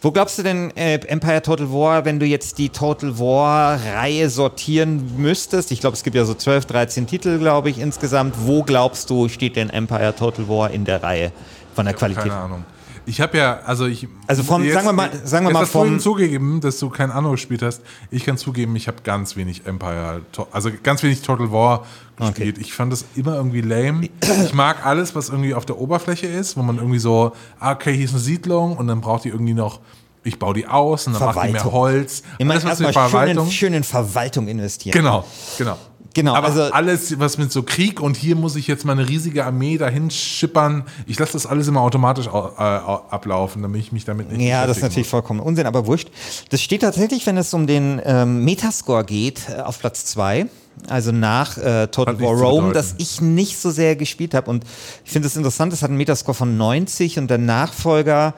Wo 0.02 0.10
glaubst 0.10 0.38
du 0.38 0.42
denn, 0.42 0.76
äh, 0.76 0.94
Empire 1.06 1.42
Total 1.42 1.70
War, 1.72 2.04
wenn 2.04 2.18
du 2.18 2.26
jetzt 2.26 2.58
die 2.58 2.68
Total 2.68 3.18
War-Reihe 3.18 4.28
sortieren 4.30 5.16
müsstest? 5.16 5.70
Ich 5.70 5.80
glaube, 5.80 5.94
es 5.94 6.02
gibt 6.02 6.16
ja 6.16 6.24
so 6.24 6.34
12, 6.34 6.66
13 6.66 7.06
Titel, 7.06 7.38
glaube 7.38 7.70
ich, 7.70 7.78
insgesamt. 7.78 8.34
Wo 8.40 8.62
glaubst 8.62 9.10
du, 9.10 9.28
steht 9.28 9.56
denn 9.56 9.70
Empire 9.70 10.14
Total 10.14 10.48
War 10.48 10.70
in 10.70 10.84
der 10.84 11.02
Reihe 11.02 11.32
von 11.74 11.84
der 11.84 11.94
Qualität? 11.94 12.24
Keine 12.24 12.36
Ahnung. 12.36 12.64
Ich 13.08 13.20
habe 13.22 13.38
ja, 13.38 13.60
also 13.64 13.86
ich. 13.86 14.06
Also 14.26 14.42
vom- 14.42 14.68
sagen 14.70 14.86
wir 14.86 14.92
mal- 14.92 15.10
sagen 15.24 15.46
wir 15.46 15.50
jetzt 15.50 15.54
mal 15.54 15.60
hast 15.62 15.70
vom- 15.70 15.98
zugegeben, 15.98 16.60
dass 16.60 16.78
du 16.78 16.90
kein 16.90 17.10
Anno 17.10 17.30
gespielt 17.30 17.62
hast. 17.62 17.80
Ich 18.10 18.24
kann 18.26 18.36
zugeben, 18.36 18.76
ich 18.76 18.86
habe 18.86 18.98
ganz 19.02 19.34
wenig 19.34 19.64
Empire, 19.66 20.20
also 20.52 20.70
ganz 20.82 21.02
wenig 21.02 21.22
Total 21.22 21.50
War 21.50 21.86
gespielt. 22.18 22.58
Ich 22.58 22.74
fand 22.74 22.92
das 22.92 23.06
immer 23.14 23.34
irgendwie 23.36 23.62
lame. 23.62 24.10
Ich 24.44 24.52
mag 24.52 24.84
alles, 24.84 25.14
was 25.14 25.30
irgendwie 25.30 25.54
auf 25.54 25.64
der 25.64 25.78
Oberfläche 25.78 26.26
ist, 26.26 26.56
wo 26.56 26.62
man 26.62 26.76
irgendwie 26.76 26.98
so, 26.98 27.32
ah, 27.58 27.72
okay, 27.72 27.94
hier 27.94 28.04
ist 28.04 28.10
eine 28.12 28.20
Siedlung 28.20 28.76
und 28.76 28.86
dann 28.88 29.00
braucht 29.00 29.24
die 29.24 29.28
irgendwie 29.30 29.54
noch, 29.54 29.80
ich 30.24 30.38
baue 30.38 30.52
die 30.52 30.66
aus 30.66 31.06
und 31.06 31.14
dann 31.14 31.22
macht 31.24 31.46
die 31.48 31.52
mehr. 31.52 31.64
Holz. 31.64 32.22
Was 32.38 32.38
mit 32.64 32.64
erstmal 32.66 32.92
schön 33.10 33.50
schön 33.50 33.72
in 33.72 33.84
Verwaltung 33.84 34.48
investieren. 34.48 34.92
Genau, 34.92 35.24
genau. 35.56 35.78
Genau, 36.14 36.34
Aber 36.34 36.48
also- 36.48 36.62
alles, 36.72 37.18
was 37.20 37.38
mit 37.38 37.52
so 37.52 37.62
Krieg 37.62 38.00
und 38.00 38.16
hier 38.16 38.34
muss 38.34 38.56
ich 38.56 38.66
jetzt 38.66 38.84
mal 38.84 38.92
eine 38.92 39.08
riesige 39.08 39.44
Armee 39.44 39.78
dahin 39.78 40.10
schippern, 40.10 40.84
ich 41.06 41.18
lasse 41.18 41.34
das 41.34 41.46
alles 41.46 41.68
immer 41.68 41.80
automatisch 41.82 42.26
au- 42.28 42.48
äh, 42.58 42.60
au- 42.62 43.04
ablaufen, 43.10 43.62
damit 43.62 43.80
ich 43.82 43.92
mich 43.92 44.04
damit 44.04 44.32
nicht 44.32 44.40
Ja, 44.40 44.66
das 44.66 44.78
ist 44.78 44.82
natürlich 44.82 45.08
vollkommen 45.08 45.38
Unsinn, 45.40 45.66
aber 45.66 45.86
wurscht. 45.86 46.08
Das 46.50 46.60
steht 46.62 46.80
tatsächlich, 46.82 47.26
wenn 47.26 47.36
es 47.36 47.52
um 47.54 47.66
den 47.66 48.00
ähm, 48.04 48.44
Metascore 48.44 49.04
geht, 49.04 49.42
äh, 49.48 49.60
auf 49.60 49.78
Platz 49.78 50.06
2. 50.06 50.46
Also 50.88 51.10
nach 51.12 51.58
äh, 51.58 51.88
Total 51.88 52.14
Hat 52.14 52.20
War 52.22 52.34
Rome, 52.34 52.72
das 52.72 52.94
ich 52.98 53.20
nicht 53.20 53.60
so 53.60 53.70
sehr 53.70 53.94
gespielt 53.96 54.32
habe. 54.34 54.48
Und 54.50 54.64
ich 55.04 55.10
finde 55.10 55.26
es 55.28 55.36
interessant, 55.36 55.72
es 55.72 55.82
hat 55.82 55.88
einen 55.90 55.98
Metascore 55.98 56.34
von 56.36 56.56
90 56.56 57.18
und 57.18 57.28
der 57.28 57.38
Nachfolger 57.38 58.34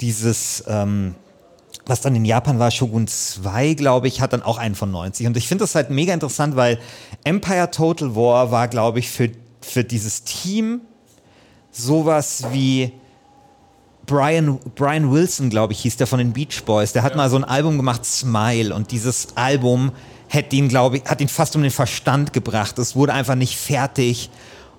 dieses, 0.00 0.64
ähm, 0.68 1.14
was 1.88 2.02
dann 2.02 2.14
in 2.14 2.24
Japan 2.24 2.58
war, 2.58 2.70
Shogun 2.70 3.06
2, 3.06 3.74
glaube 3.74 4.08
ich, 4.08 4.20
hat 4.20 4.32
dann 4.32 4.42
auch 4.42 4.58
einen 4.58 4.74
von 4.74 4.90
90. 4.90 5.26
Und 5.26 5.36
ich 5.36 5.48
finde 5.48 5.64
das 5.64 5.74
halt 5.74 5.90
mega 5.90 6.12
interessant, 6.12 6.54
weil 6.54 6.78
Empire 7.24 7.70
Total 7.70 8.14
War 8.14 8.50
war, 8.50 8.68
glaube 8.68 8.98
ich, 8.98 9.10
für, 9.10 9.30
für 9.60 9.84
dieses 9.84 10.22
Team 10.22 10.82
sowas 11.72 12.44
wie 12.52 12.92
Brian, 14.06 14.58
Brian 14.74 15.10
Wilson, 15.10 15.50
glaube 15.50 15.72
ich, 15.72 15.80
hieß 15.80 15.96
der 15.96 16.06
von 16.06 16.18
den 16.18 16.32
Beach 16.32 16.62
Boys. 16.64 16.92
Der 16.92 17.02
hat 17.02 17.16
mal 17.16 17.30
so 17.30 17.36
ein 17.36 17.44
Album 17.44 17.76
gemacht, 17.76 18.04
Smile. 18.04 18.74
Und 18.74 18.90
dieses 18.90 19.36
Album 19.36 19.92
hat 20.30 20.52
ihn, 20.52 20.68
glaube 20.68 20.98
ich, 20.98 21.04
hat 21.04 21.20
ihn 21.20 21.28
fast 21.28 21.56
um 21.56 21.62
den 21.62 21.70
Verstand 21.70 22.32
gebracht. 22.32 22.78
Es 22.78 22.96
wurde 22.96 23.14
einfach 23.14 23.34
nicht 23.34 23.56
fertig. 23.56 24.30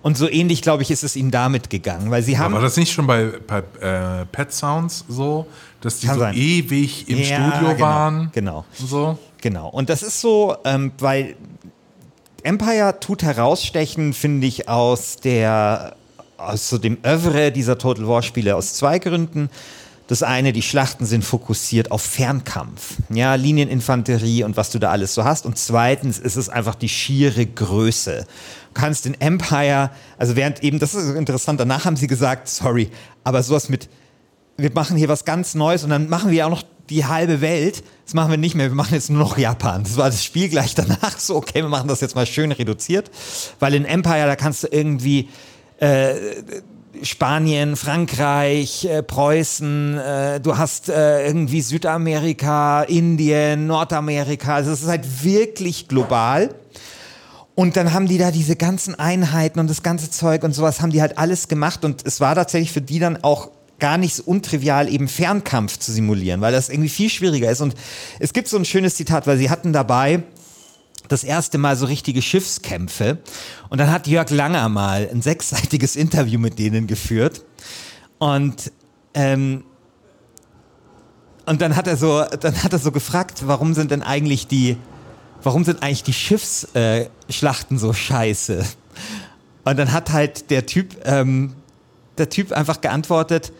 Und 0.01 0.17
so 0.17 0.29
ähnlich, 0.29 0.61
glaube 0.61 0.83
ich, 0.83 0.91
ist 0.91 1.03
es 1.03 1.15
ihm 1.15 1.29
damit 1.29 1.69
gegangen, 1.69 2.09
weil 2.09 2.23
sie 2.23 2.37
haben. 2.37 2.53
War 2.53 2.61
das 2.61 2.77
nicht 2.77 2.91
schon 2.91 3.05
bei, 3.05 3.33
bei 3.45 3.59
äh, 3.81 4.25
Pet 4.25 4.53
Sounds 4.53 5.05
so, 5.09 5.45
dass 5.81 5.99
die 5.99 6.07
Kann 6.07 6.15
so 6.15 6.21
sein. 6.21 6.35
ewig 6.35 7.07
im 7.09 7.17
Ja, 7.19 7.23
Studio 7.25 7.69
genau, 7.75 7.79
waren? 7.79 8.29
genau. 8.33 8.65
Und 8.79 8.87
so? 8.89 9.17
Genau. 9.41 9.69
Und 9.69 9.89
das 9.89 10.03
ist 10.03 10.19
so, 10.21 10.55
ähm, 10.65 10.91
weil 10.99 11.35
Empire 12.43 12.99
tut 12.99 13.23
herausstechen, 13.23 14.13
finde 14.13 14.47
ich, 14.47 14.69
aus 14.69 15.17
der, 15.17 15.95
aus 16.37 16.69
so 16.69 16.77
dem 16.77 16.97
Övre 17.05 17.51
dieser 17.51 17.77
Total 17.77 18.07
War 18.07 18.21
Spiele 18.21 18.55
aus 18.55 18.73
zwei 18.73 18.99
Gründen. 18.99 19.49
Das 20.07 20.23
eine, 20.23 20.53
die 20.53 20.63
Schlachten 20.63 21.05
sind 21.05 21.23
fokussiert 21.23 21.91
auf 21.91 22.01
Fernkampf, 22.01 22.95
ja, 23.09 23.35
Linieninfanterie 23.35 24.43
und 24.43 24.57
was 24.57 24.71
du 24.71 24.79
da 24.79 24.89
alles 24.89 25.13
so 25.13 25.23
hast. 25.23 25.45
Und 25.45 25.57
zweitens 25.59 26.17
ist 26.17 26.35
es 26.35 26.49
einfach 26.49 26.73
die 26.73 26.89
schiere 26.89 27.45
Größe. 27.45 28.25
Du 28.73 28.81
kannst 28.81 29.05
in 29.05 29.19
Empire, 29.21 29.91
also 30.17 30.35
während 30.35 30.63
eben, 30.63 30.79
das 30.79 30.95
ist 30.95 31.13
interessant, 31.15 31.59
danach 31.59 31.85
haben 31.85 31.95
sie 31.95 32.07
gesagt, 32.07 32.47
sorry, 32.47 32.89
aber 33.23 33.43
sowas 33.43 33.69
mit 33.69 33.87
wir 34.61 34.71
machen 34.73 34.97
hier 34.97 35.09
was 35.09 35.25
ganz 35.25 35.55
Neues 35.55 35.83
und 35.83 35.89
dann 35.89 36.09
machen 36.09 36.31
wir 36.31 36.45
auch 36.45 36.51
noch 36.51 36.63
die 36.89 37.05
halbe 37.05 37.41
Welt. 37.41 37.83
Das 38.05 38.13
machen 38.13 38.31
wir 38.31 38.37
nicht 38.37 38.55
mehr, 38.55 38.69
wir 38.69 38.75
machen 38.75 38.93
jetzt 38.93 39.09
nur 39.09 39.19
noch 39.19 39.37
Japan. 39.37 39.83
Das 39.83 39.97
war 39.97 40.05
das 40.09 40.23
Spiel 40.23 40.49
gleich 40.49 40.75
danach 40.75 41.17
so, 41.17 41.35
okay, 41.35 41.61
wir 41.61 41.69
machen 41.69 41.87
das 41.87 42.01
jetzt 42.01 42.15
mal 42.15 42.25
schön 42.25 42.51
reduziert, 42.51 43.11
weil 43.59 43.73
in 43.73 43.85
Empire, 43.85 44.25
da 44.25 44.35
kannst 44.35 44.63
du 44.63 44.67
irgendwie 44.71 45.29
äh, 45.79 46.15
Spanien, 47.03 47.75
Frankreich, 47.75 48.85
äh, 48.85 49.03
Preußen, 49.03 49.97
äh, 49.97 50.41
du 50.41 50.57
hast 50.57 50.89
äh, 50.89 51.27
irgendwie 51.27 51.61
Südamerika, 51.61 52.83
Indien, 52.83 53.67
Nordamerika, 53.67 54.55
also 54.55 54.71
es 54.71 54.81
ist 54.81 54.89
halt 54.89 55.23
wirklich 55.23 55.87
global. 55.87 56.55
Und 57.55 57.75
dann 57.75 57.93
haben 57.93 58.07
die 58.07 58.17
da 58.17 58.31
diese 58.31 58.55
ganzen 58.55 58.95
Einheiten 58.95 59.59
und 59.59 59.69
das 59.69 59.83
ganze 59.83 60.09
Zeug 60.09 60.43
und 60.43 60.53
sowas 60.53 60.81
haben 60.81 60.91
die 60.91 61.01
halt 61.01 61.17
alles 61.17 61.49
gemacht 61.49 61.83
und 61.83 62.05
es 62.05 62.21
war 62.21 62.33
tatsächlich 62.33 62.71
für 62.71 62.81
die 62.81 62.99
dann 62.99 63.21
auch 63.21 63.49
gar 63.79 63.97
nicht 63.97 64.15
so 64.15 64.23
untrivial, 64.23 64.89
eben 64.89 65.07
Fernkampf 65.07 65.77
zu 65.77 65.91
simulieren, 65.91 66.41
weil 66.41 66.51
das 66.51 66.69
irgendwie 66.69 66.89
viel 66.89 67.09
schwieriger 67.09 67.49
ist. 67.49 67.61
Und 67.61 67.75
es 68.19 68.33
gibt 68.33 68.47
so 68.47 68.57
ein 68.57 68.65
schönes 68.65 68.95
Zitat, 68.95 69.27
weil 69.27 69.37
sie 69.37 69.49
hatten 69.49 69.73
dabei 69.73 70.23
das 71.07 71.23
erste 71.23 71.57
Mal 71.57 71.75
so 71.75 71.85
richtige 71.85 72.21
Schiffskämpfe. 72.21 73.17
Und 73.69 73.79
dann 73.79 73.91
hat 73.91 74.07
Jörg 74.07 74.29
Langer 74.29 74.69
mal 74.69 75.09
ein 75.11 75.21
sechsseitiges 75.21 75.95
Interview 75.95 76.39
mit 76.39 76.59
denen 76.59 76.87
geführt. 76.87 77.43
Und 78.19 78.71
ähm, 79.13 79.63
und 81.49 81.61
dann 81.61 81.75
hat 81.75 81.87
er 81.87 81.97
so, 81.97 82.23
dann 82.39 82.63
hat 82.63 82.73
er 82.73 82.79
so 82.79 82.91
gefragt, 82.91 83.41
warum 83.47 83.73
sind 83.73 83.89
denn 83.89 84.03
eigentlich 84.03 84.45
die, 84.45 84.77
warum 85.41 85.63
sind 85.63 85.81
eigentlich 85.81 86.03
die 86.03 86.13
Schiffsschlachten 86.13 87.77
äh, 87.77 87.79
so 87.79 87.91
scheiße? 87.91 88.63
Und 89.65 89.79
dann 89.79 89.91
hat 89.91 90.11
halt 90.11 90.51
der 90.51 90.67
Typ, 90.67 90.95
ähm, 91.05 91.55
der 92.19 92.29
Typ 92.29 92.51
einfach 92.51 92.81
geantwortet, 92.81 93.51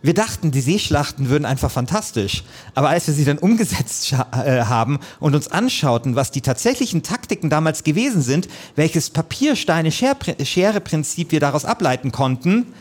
wir 0.00 0.14
dachten, 0.14 0.52
die 0.52 0.60
Seeschlachten 0.60 1.28
würden 1.28 1.44
einfach 1.44 1.70
fantastisch. 1.70 2.42
Aber 2.74 2.88
als 2.88 3.06
wir 3.08 3.14
sie 3.14 3.24
dann 3.24 3.38
umgesetzt 3.38 4.12
äh, 4.12 4.16
haben 4.62 5.00
und 5.18 5.34
uns 5.34 5.48
anschauten, 5.48 6.14
was 6.14 6.30
die 6.30 6.40
tatsächlichen 6.40 7.02
Taktiken 7.02 7.50
damals 7.50 7.82
gewesen 7.82 8.22
sind, 8.22 8.46
welches 8.76 9.10
Papier-Steine-Schere-Prinzip 9.10 11.32
wir 11.32 11.40
daraus 11.40 11.64
ableiten 11.64 12.12
konnten, 12.12 12.72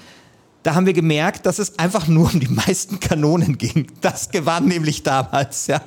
da 0.63 0.75
haben 0.75 0.85
wir 0.85 0.93
gemerkt, 0.93 1.45
dass 1.45 1.59
es 1.59 1.79
einfach 1.79 2.07
nur 2.07 2.33
um 2.33 2.39
die 2.39 2.47
meisten 2.47 2.99
Kanonen 2.99 3.57
ging. 3.57 3.87
Das 4.01 4.29
gewann 4.29 4.65
nämlich 4.65 5.03
damals, 5.03 5.67
ja. 5.67 5.81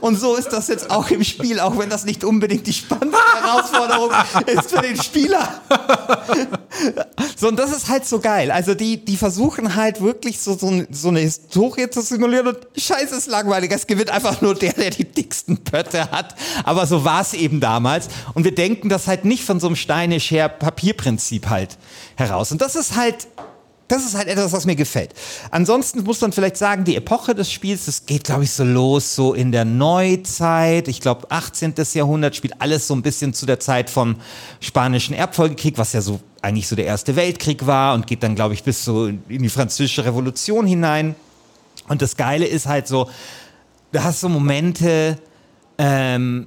Und 0.00 0.18
so 0.18 0.34
ist 0.36 0.48
das 0.48 0.68
jetzt 0.68 0.90
auch 0.90 1.10
im 1.10 1.22
Spiel, 1.24 1.60
auch 1.60 1.78
wenn 1.78 1.90
das 1.90 2.04
nicht 2.04 2.24
unbedingt 2.24 2.66
die 2.66 2.72
spannendste 2.72 3.22
Herausforderung 3.42 4.10
ist 4.46 4.70
für 4.70 4.82
den 4.82 5.00
Spieler. 5.00 5.60
So, 7.36 7.48
und 7.48 7.58
das 7.58 7.72
ist 7.72 7.88
halt 7.88 8.06
so 8.06 8.20
geil. 8.20 8.50
Also 8.50 8.74
die, 8.74 9.04
die 9.04 9.16
versuchen 9.16 9.74
halt 9.74 10.00
wirklich 10.00 10.40
so, 10.40 10.56
so, 10.56 10.82
so 10.90 11.08
eine 11.08 11.20
Historie 11.20 11.90
zu 11.90 12.00
simulieren 12.00 12.48
und 12.48 12.58
scheiße 12.76 13.14
ist 13.16 13.26
langweilig. 13.26 13.70
Es 13.72 13.86
gewinnt 13.86 14.10
einfach 14.10 14.40
nur 14.40 14.54
der, 14.54 14.72
der 14.72 14.90
die 14.90 15.04
dicksten 15.04 15.58
Pötte 15.58 16.10
hat. 16.10 16.34
Aber 16.64 16.86
so 16.86 17.04
war 17.04 17.20
es 17.20 17.34
eben 17.34 17.60
damals. 17.60 18.08
Und 18.34 18.44
wir 18.44 18.54
denken 18.54 18.88
das 18.88 19.06
halt 19.06 19.24
nicht 19.24 19.44
von 19.44 19.60
so 19.60 19.66
einem 19.66 19.76
Steine-Scher-Papier-Prinzip 19.76 21.48
halt 21.48 21.76
heraus. 22.16 22.52
Und 22.52 22.60
das 22.60 22.76
ist 22.76 22.96
halt 22.96 23.26
das 23.88 24.04
ist 24.04 24.14
halt 24.14 24.28
etwas, 24.28 24.52
was 24.52 24.64
mir 24.64 24.76
gefällt. 24.76 25.12
Ansonsten 25.50 26.02
muss 26.04 26.20
man 26.20 26.32
vielleicht 26.32 26.56
sagen, 26.56 26.84
die 26.84 26.96
Epoche 26.96 27.34
des 27.34 27.52
Spiels, 27.52 27.84
das 27.84 28.06
geht, 28.06 28.24
glaube 28.24 28.44
ich, 28.44 28.50
so 28.50 28.64
los, 28.64 29.14
so 29.14 29.34
in 29.34 29.52
der 29.52 29.64
Neuzeit. 29.64 30.88
Ich 30.88 31.00
glaube, 31.00 31.30
18. 31.30 31.74
Jahrhundert 31.92 32.34
spielt 32.34 32.60
alles 32.60 32.86
so 32.86 32.94
ein 32.94 33.02
bisschen 33.02 33.34
zu 33.34 33.44
der 33.44 33.60
Zeit 33.60 33.90
vom 33.90 34.16
Spanischen 34.60 35.14
Erbfolgekrieg, 35.14 35.76
was 35.76 35.92
ja 35.92 36.00
so 36.00 36.20
eigentlich 36.40 36.66
so 36.66 36.76
der 36.76 36.86
Erste 36.86 37.16
Weltkrieg 37.16 37.66
war 37.66 37.94
und 37.94 38.06
geht 38.06 38.22
dann, 38.22 38.34
glaube 38.34 38.54
ich, 38.54 38.62
bis 38.62 38.84
so 38.84 39.06
in 39.06 39.22
die 39.28 39.48
Französische 39.48 40.04
Revolution 40.04 40.66
hinein. 40.66 41.14
Und 41.88 42.00
das 42.00 42.16
Geile 42.16 42.46
ist 42.46 42.66
halt 42.66 42.88
so, 42.88 43.10
du 43.92 44.02
hast 44.02 44.20
so 44.20 44.28
Momente, 44.28 45.18
ähm, 45.76 46.46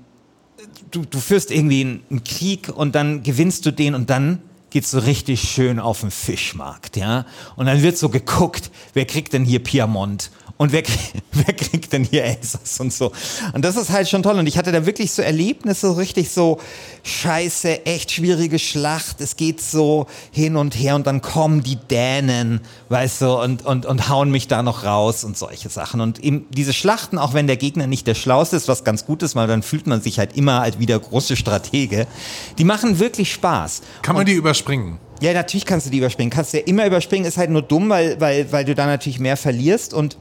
du, 0.92 1.06
du 1.06 1.20
führst 1.20 1.52
irgendwie 1.52 2.02
einen 2.10 2.24
Krieg 2.24 2.70
und 2.74 2.96
dann 2.96 3.22
gewinnst 3.22 3.66
du 3.66 3.72
den 3.72 3.94
und 3.94 4.10
dann 4.10 4.42
geht's 4.70 4.92
so 4.92 5.00
richtig 5.00 5.42
schön 5.42 5.80
auf 5.80 6.02
den 6.02 6.12
Fischmarkt, 6.12 6.98
ja. 6.98 7.26
Und 7.56 7.68
dann 7.68 7.82
wird 7.82 7.98
so 7.98 8.10
geguckt, 8.10 8.72
wer 8.94 9.06
kriegt 9.06 9.34
denn 9.34 9.46
hier 9.46 9.64
Piemont 9.64 10.32
und 10.58 10.72
wer, 10.72 10.84
wer 11.32 11.54
kriegt 11.54 11.94
denn 11.94 12.04
hier 12.04 12.24
Elsass 12.24 12.80
und 12.80 12.92
so. 12.92 13.12
Und 13.54 13.64
das 13.64 13.78
ist 13.78 13.92
halt 13.92 14.10
schon 14.10 14.24
toll. 14.24 14.38
Und 14.38 14.48
ich 14.48 14.58
hatte 14.58 14.72
da 14.72 14.86
wirklich 14.86 15.12
so 15.12 15.22
Erlebnisse, 15.22 15.88
so 15.88 15.94
richtig 15.94 16.32
so 16.32 16.60
scheiße, 17.04 17.86
echt 17.86 18.12
schwierige 18.12 18.60
Schlacht. 18.60 19.22
Es 19.22 19.36
geht 19.36 19.62
so 19.62 20.08
hin 20.32 20.56
und 20.56 20.76
her 20.76 20.96
und 20.96 21.08
dann 21.08 21.22
kommen 21.22 21.64
die 21.64 21.76
Dänen, 21.76 22.62
weißt 22.90 23.22
du, 23.22 23.40
und, 23.42 23.66
und, 23.66 23.86
und 23.86 24.10
hauen 24.10 24.32
mich 24.32 24.48
da 24.48 24.64
noch 24.64 24.84
raus 24.84 25.24
und 25.24 25.38
solche 25.38 25.70
Sachen. 25.70 26.02
Und 26.02 26.20
eben 26.20 26.46
diese 26.50 26.74
Schlachten, 26.74 27.18
auch 27.18 27.34
wenn 27.34 27.48
der 27.48 27.58
Gegner 27.58 27.88
nicht 27.88 28.08
der 28.08 28.16
Schlauste 28.16 28.56
ist, 28.56 28.68
was 28.68 28.84
ganz 28.84 29.06
gut 29.06 29.24
ist, 29.24 29.36
weil 29.36 29.48
dann 29.48 29.64
fühlt 29.64 29.88
man 29.88 30.02
sich 30.02 30.20
halt 30.20 30.36
immer 30.36 30.62
als 30.62 30.80
wieder 30.80 31.00
große 31.00 31.36
Stratege, 31.36 32.08
die 32.58 32.64
machen 32.64 33.00
wirklich 33.00 33.32
Spaß. 33.32 33.82
Kann 34.02 34.16
man 34.16 34.26
die 34.26 34.34
überspringen? 34.34 35.00
Ja, 35.22 35.34
natürlich 35.34 35.66
kannst 35.66 35.88
du 35.88 35.90
die 35.90 35.98
überspringen. 35.98 36.30
Kannst 36.30 36.54
du 36.54 36.58
ja 36.58 36.64
immer 36.66 36.86
überspringen, 36.86 37.26
ist 37.26 37.38
halt 37.38 37.50
nur 37.50 37.64
dumm, 37.64 37.90
weil, 37.90 38.20
weil, 38.22 38.52
weil 38.52 38.66
du 38.66 38.76
da 38.76 38.86
natürlich 38.86 39.20
mehr 39.20 39.38
verlierst 39.38 39.94
und 39.94 40.18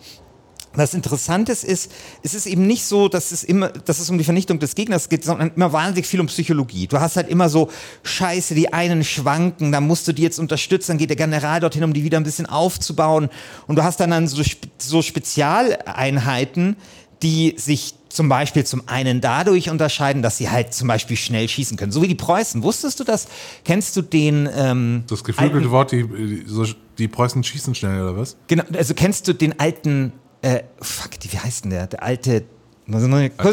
was 0.76 0.94
Interessantes 0.94 1.64
ist, 1.64 1.90
es 2.22 2.34
ist 2.34 2.46
eben 2.46 2.66
nicht 2.66 2.84
so, 2.84 3.08
dass 3.08 3.32
es 3.32 3.42
immer, 3.44 3.68
dass 3.70 3.98
es 3.98 4.08
um 4.10 4.18
die 4.18 4.24
Vernichtung 4.24 4.58
des 4.58 4.74
Gegners 4.74 5.08
geht, 5.08 5.24
sondern 5.24 5.50
immer 5.56 5.72
wahnsinnig 5.72 6.06
viel 6.06 6.20
um 6.20 6.26
Psychologie. 6.26 6.86
Du 6.86 7.00
hast 7.00 7.16
halt 7.16 7.28
immer 7.28 7.48
so 7.48 7.70
Scheiße, 8.02 8.54
die 8.54 8.72
einen 8.72 9.02
schwanken, 9.04 9.72
da 9.72 9.80
musst 9.80 10.06
du 10.06 10.12
die 10.12 10.22
jetzt 10.22 10.38
unterstützen, 10.38 10.92
dann 10.92 10.98
geht 10.98 11.10
der 11.10 11.16
General 11.16 11.60
dorthin, 11.60 11.84
um 11.84 11.92
die 11.92 12.04
wieder 12.04 12.18
ein 12.18 12.24
bisschen 12.24 12.46
aufzubauen. 12.46 13.28
Und 13.66 13.76
du 13.76 13.82
hast 13.84 14.00
dann, 14.00 14.10
dann 14.10 14.28
so, 14.28 14.42
so 14.78 15.02
Spezialeinheiten, 15.02 16.76
die 17.22 17.54
sich 17.56 17.94
zum 18.08 18.28
Beispiel 18.30 18.64
zum 18.64 18.88
einen 18.88 19.20
dadurch 19.20 19.68
unterscheiden, 19.68 20.22
dass 20.22 20.38
sie 20.38 20.48
halt 20.48 20.72
zum 20.72 20.88
Beispiel 20.88 21.16
schnell 21.18 21.48
schießen 21.48 21.76
können. 21.76 21.92
So 21.92 22.00
wie 22.02 22.08
die 22.08 22.14
Preußen. 22.14 22.62
Wusstest 22.62 22.98
du 22.98 23.04
das? 23.04 23.28
Kennst 23.64 23.94
du 23.96 24.02
den 24.02 24.48
ähm, 24.56 25.04
Das 25.06 25.22
geflügelte 25.22 25.58
alten- 25.58 25.70
Wort, 25.70 25.92
die, 25.92 26.04
die, 26.06 26.74
die 26.96 27.08
Preußen 27.08 27.44
schießen 27.44 27.74
schnell, 27.74 28.00
oder 28.02 28.16
was? 28.16 28.36
Genau, 28.46 28.64
also 28.72 28.94
kennst 28.94 29.28
du 29.28 29.34
den 29.34 29.60
alten, 29.60 30.12
äh, 30.46 30.62
fuck, 30.80 31.10
wie 31.22 31.38
heißt 31.38 31.64
denn 31.64 31.70
der? 31.70 31.86
Der 31.88 32.02
alte, 32.02 32.44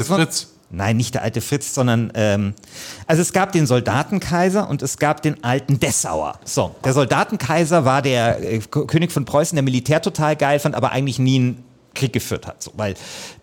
mal- 0.10 0.17
Fritz. 0.17 0.47
Nein, 0.75 0.97
nicht 0.97 1.13
der 1.13 1.21
alte 1.21 1.39
Fritz, 1.39 1.75
sondern, 1.75 2.12
ähm, 2.15 2.56
also 3.06 3.21
es 3.21 3.32
gab 3.32 3.51
den 3.51 3.67
Soldatenkaiser 3.67 4.67
und 4.67 4.82
es 4.82 4.97
gab 4.97 5.21
den 5.21 5.43
alten 5.43 5.79
Dessauer. 5.79 6.39
So, 6.45 6.75
der 6.84 6.93
Soldatenkaiser 6.93 7.86
war 7.86 8.01
der 8.01 8.41
äh, 8.41 8.60
König 8.60 9.12
von 9.12 9.23
Preußen, 9.23 9.56
der 9.56 9.62
Militär 9.62 10.01
total 10.01 10.36
geil 10.36 10.58
fand, 10.60 10.73
aber 10.73 10.91
eigentlich 10.91 11.19
nie 11.19 11.36
einen 11.36 11.63
Krieg 11.93 12.13
geführt 12.13 12.47
hat. 12.47 12.62
So, 12.63 12.71
weil 12.75 12.95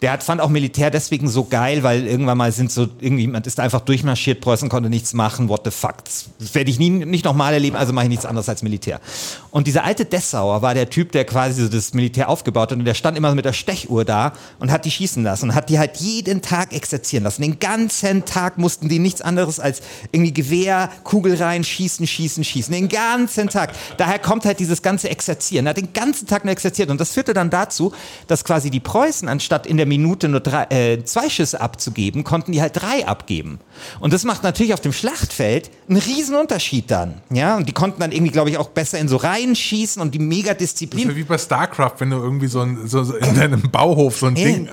der 0.02 0.12
hat, 0.12 0.22
fand 0.22 0.40
auch 0.40 0.48
Militär 0.48 0.90
deswegen 0.90 1.28
so 1.28 1.44
geil, 1.44 1.82
weil 1.82 2.06
irgendwann 2.06 2.38
mal 2.38 2.52
sind 2.52 2.72
so, 2.72 2.88
irgendwie, 3.00 3.26
man 3.26 3.42
ist 3.42 3.60
einfach 3.60 3.80
durchmarschiert, 3.80 4.40
Preußen 4.40 4.68
konnte 4.68 4.90
nichts 4.90 5.12
machen, 5.12 5.48
what 5.48 5.62
the 5.64 5.70
fuck. 5.70 6.04
Das 6.04 6.54
werde 6.54 6.70
ich 6.70 6.78
nie, 6.78 6.90
nicht 6.90 7.24
nochmal 7.24 7.54
erleben, 7.54 7.76
also 7.76 7.92
mache 7.92 8.06
ich 8.06 8.10
nichts 8.10 8.26
anderes 8.26 8.48
als 8.48 8.62
Militär. 8.62 9.00
Und 9.50 9.66
dieser 9.66 9.84
alte 9.84 10.04
Dessauer 10.04 10.62
war 10.62 10.74
der 10.74 10.90
Typ, 10.90 11.12
der 11.12 11.24
quasi 11.24 11.62
so 11.62 11.68
das 11.68 11.94
Militär 11.94 12.28
aufgebaut 12.28 12.72
hat 12.72 12.78
und 12.78 12.84
der 12.84 12.94
stand 12.94 13.16
immer 13.16 13.34
mit 13.34 13.44
der 13.44 13.52
Stechuhr 13.52 14.04
da 14.04 14.32
und 14.58 14.70
hat 14.70 14.84
die 14.84 14.90
schießen 14.90 15.22
lassen 15.22 15.50
und 15.50 15.54
hat 15.54 15.68
die 15.68 15.78
halt 15.78 15.96
jeden 15.98 16.42
Tag 16.42 16.72
exerzieren 16.72 17.24
lassen. 17.24 17.42
Den 17.42 17.58
ganzen 17.58 18.24
Tag 18.24 18.58
mussten 18.58 18.88
die 18.88 18.98
nichts 18.98 19.22
anderes 19.22 19.60
als 19.60 19.80
irgendwie 20.12 20.32
Gewehr, 20.32 20.90
Kugel 21.04 21.36
rein, 21.36 21.64
schießen, 21.64 22.06
schießen, 22.06 22.44
schießen. 22.44 22.72
Den 22.72 22.88
ganzen 22.88 23.48
Tag. 23.48 23.72
Daher 23.96 24.18
kommt 24.18 24.44
halt 24.44 24.58
dieses 24.58 24.82
ganze 24.82 25.08
Exerzieren. 25.08 25.66
Er 25.66 25.70
hat 25.70 25.76
den 25.76 25.92
ganzen 25.92 26.26
Tag 26.26 26.44
nur 26.44 26.52
exerziert 26.52 26.90
und 26.90 27.00
das 27.00 27.12
führte 27.12 27.34
dann 27.34 27.50
dazu, 27.50 27.92
dass 28.26 28.39
quasi 28.44 28.70
die 28.70 28.80
Preußen 28.80 29.28
anstatt 29.28 29.66
in 29.66 29.76
der 29.76 29.86
Minute 29.86 30.28
nur 30.28 30.40
drei, 30.40 30.64
äh, 30.70 31.04
zwei 31.04 31.28
Schüsse 31.28 31.60
abzugeben, 31.60 32.24
konnten 32.24 32.52
die 32.52 32.60
halt 32.60 32.80
drei 32.80 33.06
abgeben. 33.06 33.60
Und 34.00 34.12
das 34.12 34.24
macht 34.24 34.42
natürlich 34.42 34.74
auf 34.74 34.80
dem 34.80 34.92
Schlachtfeld 34.92 35.70
einen 35.88 35.98
riesen 35.98 36.36
Unterschied 36.36 36.90
dann. 36.90 37.20
Ja, 37.30 37.56
und 37.56 37.68
die 37.68 37.72
konnten 37.72 38.00
dann 38.00 38.12
irgendwie, 38.12 38.32
glaube 38.32 38.50
ich, 38.50 38.58
auch 38.58 38.68
besser 38.68 38.98
in 38.98 39.08
so 39.08 39.16
Reihen 39.16 39.56
schießen 39.56 40.00
und 40.00 40.14
die 40.14 40.18
Megadisziplin. 40.18 41.14
Wie 41.16 41.24
bei 41.24 41.38
StarCraft, 41.38 41.94
wenn 41.98 42.10
du 42.10 42.16
irgendwie 42.16 42.46
so, 42.46 42.60
ein, 42.60 42.86
so, 42.86 43.02
so 43.02 43.16
in 43.16 43.34
deinem 43.34 43.62
Bauhof 43.70 44.18
so 44.18 44.26
ein 44.26 44.36
Ja, 44.36 44.44
Ding. 44.44 44.68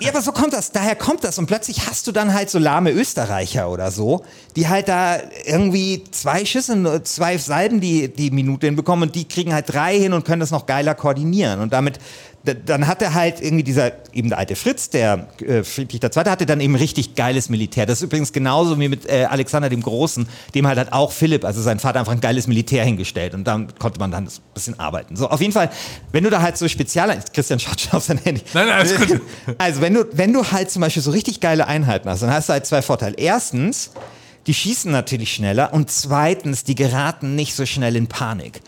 Ja, 0.00 0.10
aber 0.10 0.22
so 0.22 0.32
kommt 0.32 0.52
das, 0.52 0.72
daher 0.72 0.96
kommt 0.96 1.24
das. 1.24 1.38
Und 1.38 1.46
plötzlich 1.46 1.86
hast 1.88 2.06
du 2.06 2.12
dann 2.12 2.32
halt 2.34 2.50
so 2.50 2.58
lahme 2.58 2.90
Österreicher 2.90 3.70
oder 3.70 3.90
so, 3.90 4.24
die 4.56 4.68
halt 4.68 4.88
da 4.88 5.18
irgendwie 5.44 6.04
zwei 6.10 6.44
Schüsse, 6.44 6.76
nur 6.76 7.04
zwei 7.04 7.38
Salben 7.38 7.80
die, 7.80 8.12
die 8.12 8.30
Minute 8.30 8.66
hinbekommen 8.66 9.08
und 9.08 9.14
die 9.14 9.26
kriegen 9.26 9.52
halt 9.52 9.72
drei 9.72 9.98
hin 9.98 10.12
und 10.12 10.24
können 10.24 10.40
das 10.40 10.50
noch 10.50 10.66
geiler 10.66 10.94
koordinieren. 10.94 11.60
Und 11.60 11.72
damit, 11.72 11.98
dann 12.44 12.88
hatte 12.88 13.14
halt 13.14 13.40
irgendwie 13.40 13.62
dieser, 13.62 13.92
eben 14.12 14.28
der 14.28 14.38
alte 14.38 14.56
Fritz, 14.56 14.90
der 14.90 15.28
äh, 15.40 15.62
Friedrich 15.62 16.02
II., 16.02 16.24
hatte 16.24 16.44
dann 16.44 16.60
eben 16.60 16.74
richtig 16.74 17.14
geiles 17.14 17.48
Militär. 17.48 17.86
Das 17.86 17.98
ist 17.98 18.04
übrigens 18.04 18.32
genauso 18.32 18.78
wie 18.80 18.88
mit 18.88 19.08
äh, 19.08 19.26
Alexander 19.30 19.68
dem 19.68 19.82
Großen, 19.82 20.26
dem 20.54 20.66
halt 20.66 20.78
hat 20.78 20.92
auch 20.92 21.12
Philipp, 21.12 21.44
also 21.44 21.62
sein 21.62 21.78
Vater, 21.78 22.00
einfach 22.00 22.12
ein 22.12 22.20
geiles 22.20 22.48
Militär 22.48 22.84
hingestellt. 22.84 23.34
Und 23.34 23.44
dann 23.44 23.72
konnte 23.78 24.00
man 24.00 24.10
dann 24.10 24.24
ein 24.24 24.30
bisschen 24.54 24.78
arbeiten. 24.80 25.14
So, 25.14 25.28
auf 25.28 25.40
jeden 25.40 25.52
Fall, 25.52 25.70
wenn 26.10 26.24
du 26.24 26.30
da 26.30 26.42
halt 26.42 26.58
so 26.58 26.66
spezial, 26.66 27.16
Christian 27.32 27.60
schaut 27.60 27.80
schon 27.80 27.92
auf 27.92 28.04
sein 28.04 28.18
Handy. 28.18 28.42
Nein, 28.54 28.66
nein, 28.66 28.78
alles 28.78 28.96
gut. 28.96 29.20
Also 29.58 29.80
wenn 29.80 29.94
du, 29.94 30.04
wenn 30.12 30.32
du 30.32 30.50
halt 30.50 30.70
zum 30.70 30.80
Beispiel 30.80 31.02
so 31.02 31.10
richtig 31.10 31.40
geile 31.40 31.66
Einheiten 31.66 32.08
hast, 32.08 32.22
dann 32.22 32.30
hast 32.30 32.48
du 32.48 32.54
halt 32.54 32.66
zwei 32.66 32.82
Vorteile. 32.82 33.14
Erstens, 33.16 33.90
die 34.46 34.54
schießen 34.54 34.90
natürlich 34.90 35.32
schneller 35.32 35.72
und 35.72 35.90
zweitens, 35.90 36.64
die 36.64 36.74
geraten 36.74 37.34
nicht 37.34 37.54
so 37.54 37.66
schnell 37.66 37.94
in 37.96 38.08
Panik. 38.08 38.60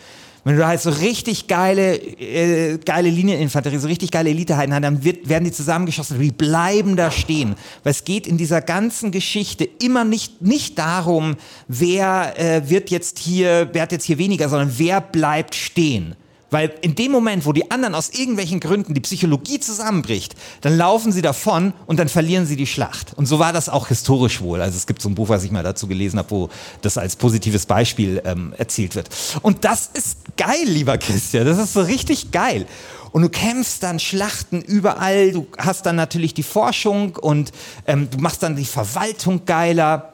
Wenn 0.44 0.58
du 0.58 0.66
halt 0.66 0.80
so 0.80 0.90
richtig 0.90 1.46
geile, 1.46 1.96
äh, 1.96 2.76
geile 2.78 3.08
Linieninfanterie, 3.08 3.78
so 3.78 3.88
richtig 3.88 4.10
geile 4.10 4.28
Eliteheiten 4.28 4.74
hast, 4.74 4.82
dann 4.82 5.02
wird, 5.02 5.26
werden 5.26 5.44
die 5.44 5.52
zusammengeschossen, 5.52 6.20
die 6.20 6.32
bleiben 6.32 6.96
da 6.96 7.10
stehen. 7.10 7.54
Weil 7.82 7.92
es 7.92 8.04
geht 8.04 8.26
in 8.26 8.36
dieser 8.36 8.60
ganzen 8.60 9.10
Geschichte 9.10 9.64
immer 9.82 10.04
nicht, 10.04 10.42
nicht 10.42 10.78
darum, 10.78 11.36
wer 11.66 12.38
äh, 12.38 12.68
wird 12.68 12.90
jetzt 12.90 13.18
hier, 13.18 13.70
wer 13.72 13.82
hat 13.82 13.92
jetzt 13.92 14.04
hier 14.04 14.18
weniger, 14.18 14.50
sondern 14.50 14.74
wer 14.76 15.00
bleibt 15.00 15.54
stehen. 15.54 16.14
Weil 16.54 16.72
in 16.82 16.94
dem 16.94 17.10
Moment, 17.10 17.46
wo 17.46 17.52
die 17.52 17.72
anderen 17.72 17.96
aus 17.96 18.10
irgendwelchen 18.10 18.60
Gründen 18.60 18.94
die 18.94 19.00
Psychologie 19.00 19.58
zusammenbricht, 19.58 20.36
dann 20.60 20.76
laufen 20.76 21.10
sie 21.10 21.20
davon 21.20 21.72
und 21.86 21.98
dann 21.98 22.08
verlieren 22.08 22.46
sie 22.46 22.54
die 22.54 22.68
Schlacht. 22.68 23.12
Und 23.14 23.26
so 23.26 23.40
war 23.40 23.52
das 23.52 23.68
auch 23.68 23.88
historisch 23.88 24.40
wohl. 24.40 24.62
Also 24.62 24.76
es 24.76 24.86
gibt 24.86 25.02
so 25.02 25.08
ein 25.08 25.16
Buch, 25.16 25.28
was 25.28 25.42
ich 25.42 25.50
mal 25.50 25.64
dazu 25.64 25.88
gelesen 25.88 26.16
habe, 26.16 26.30
wo 26.30 26.50
das 26.80 26.96
als 26.96 27.16
positives 27.16 27.66
Beispiel 27.66 28.22
ähm, 28.24 28.54
erzählt 28.56 28.94
wird. 28.94 29.08
Und 29.42 29.64
das 29.64 29.90
ist 29.94 30.18
geil, 30.36 30.64
lieber 30.66 30.96
Christian. 30.96 31.44
Das 31.44 31.58
ist 31.58 31.72
so 31.72 31.80
richtig 31.80 32.30
geil. 32.30 32.66
Und 33.10 33.22
du 33.22 33.30
kämpfst 33.30 33.82
dann 33.82 33.98
Schlachten 33.98 34.62
überall. 34.62 35.32
Du 35.32 35.48
hast 35.58 35.86
dann 35.86 35.96
natürlich 35.96 36.34
die 36.34 36.44
Forschung 36.44 37.16
und 37.16 37.50
ähm, 37.88 38.08
du 38.12 38.18
machst 38.18 38.44
dann 38.44 38.54
die 38.54 38.64
Verwaltung 38.64 39.44
geiler. 39.44 40.13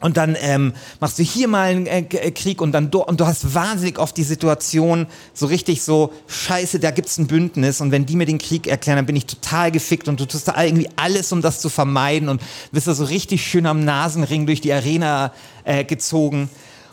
Und 0.00 0.16
dann 0.16 0.36
ähm, 0.40 0.74
machst 1.00 1.18
du 1.18 1.24
hier 1.24 1.48
mal 1.48 1.70
einen 1.70 1.86
äh, 1.86 1.98
äh, 1.98 2.30
Krieg 2.30 2.60
und 2.60 2.70
dann 2.70 2.90
do, 2.90 3.02
und 3.02 3.18
du 3.18 3.26
hast 3.26 3.54
wahnsinnig 3.54 3.98
oft 3.98 4.16
die 4.16 4.22
Situation 4.22 5.08
so 5.34 5.46
richtig 5.46 5.82
so 5.82 6.12
Scheiße, 6.28 6.78
da 6.78 6.92
gibt's 6.92 7.18
ein 7.18 7.26
Bündnis. 7.26 7.80
Und 7.80 7.90
wenn 7.90 8.06
die 8.06 8.14
mir 8.14 8.26
den 8.26 8.38
Krieg 8.38 8.68
erklären, 8.68 8.96
dann 8.96 9.06
bin 9.06 9.16
ich 9.16 9.26
total 9.26 9.72
gefickt 9.72 10.06
und 10.06 10.20
du 10.20 10.26
tust 10.26 10.46
da 10.46 10.62
irgendwie 10.62 10.88
alles, 10.94 11.32
um 11.32 11.42
das 11.42 11.60
zu 11.60 11.68
vermeiden. 11.68 12.28
Und 12.28 12.40
bist 12.70 12.86
da 12.86 12.94
so 12.94 13.04
richtig 13.04 13.44
schön 13.44 13.66
am 13.66 13.84
Nasenring 13.84 14.46
durch 14.46 14.60
die 14.60 14.72
Arena 14.72 15.32
äh, 15.64 15.84
gezogen. 15.84 16.48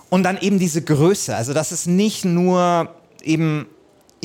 Und 0.09 0.23
dann 0.23 0.39
eben 0.39 0.57
diese 0.57 0.81
Größe, 0.81 1.35
also 1.35 1.53
das 1.53 1.71
ist 1.71 1.85
nicht 1.87 2.25
nur 2.25 2.89
eben 3.23 3.67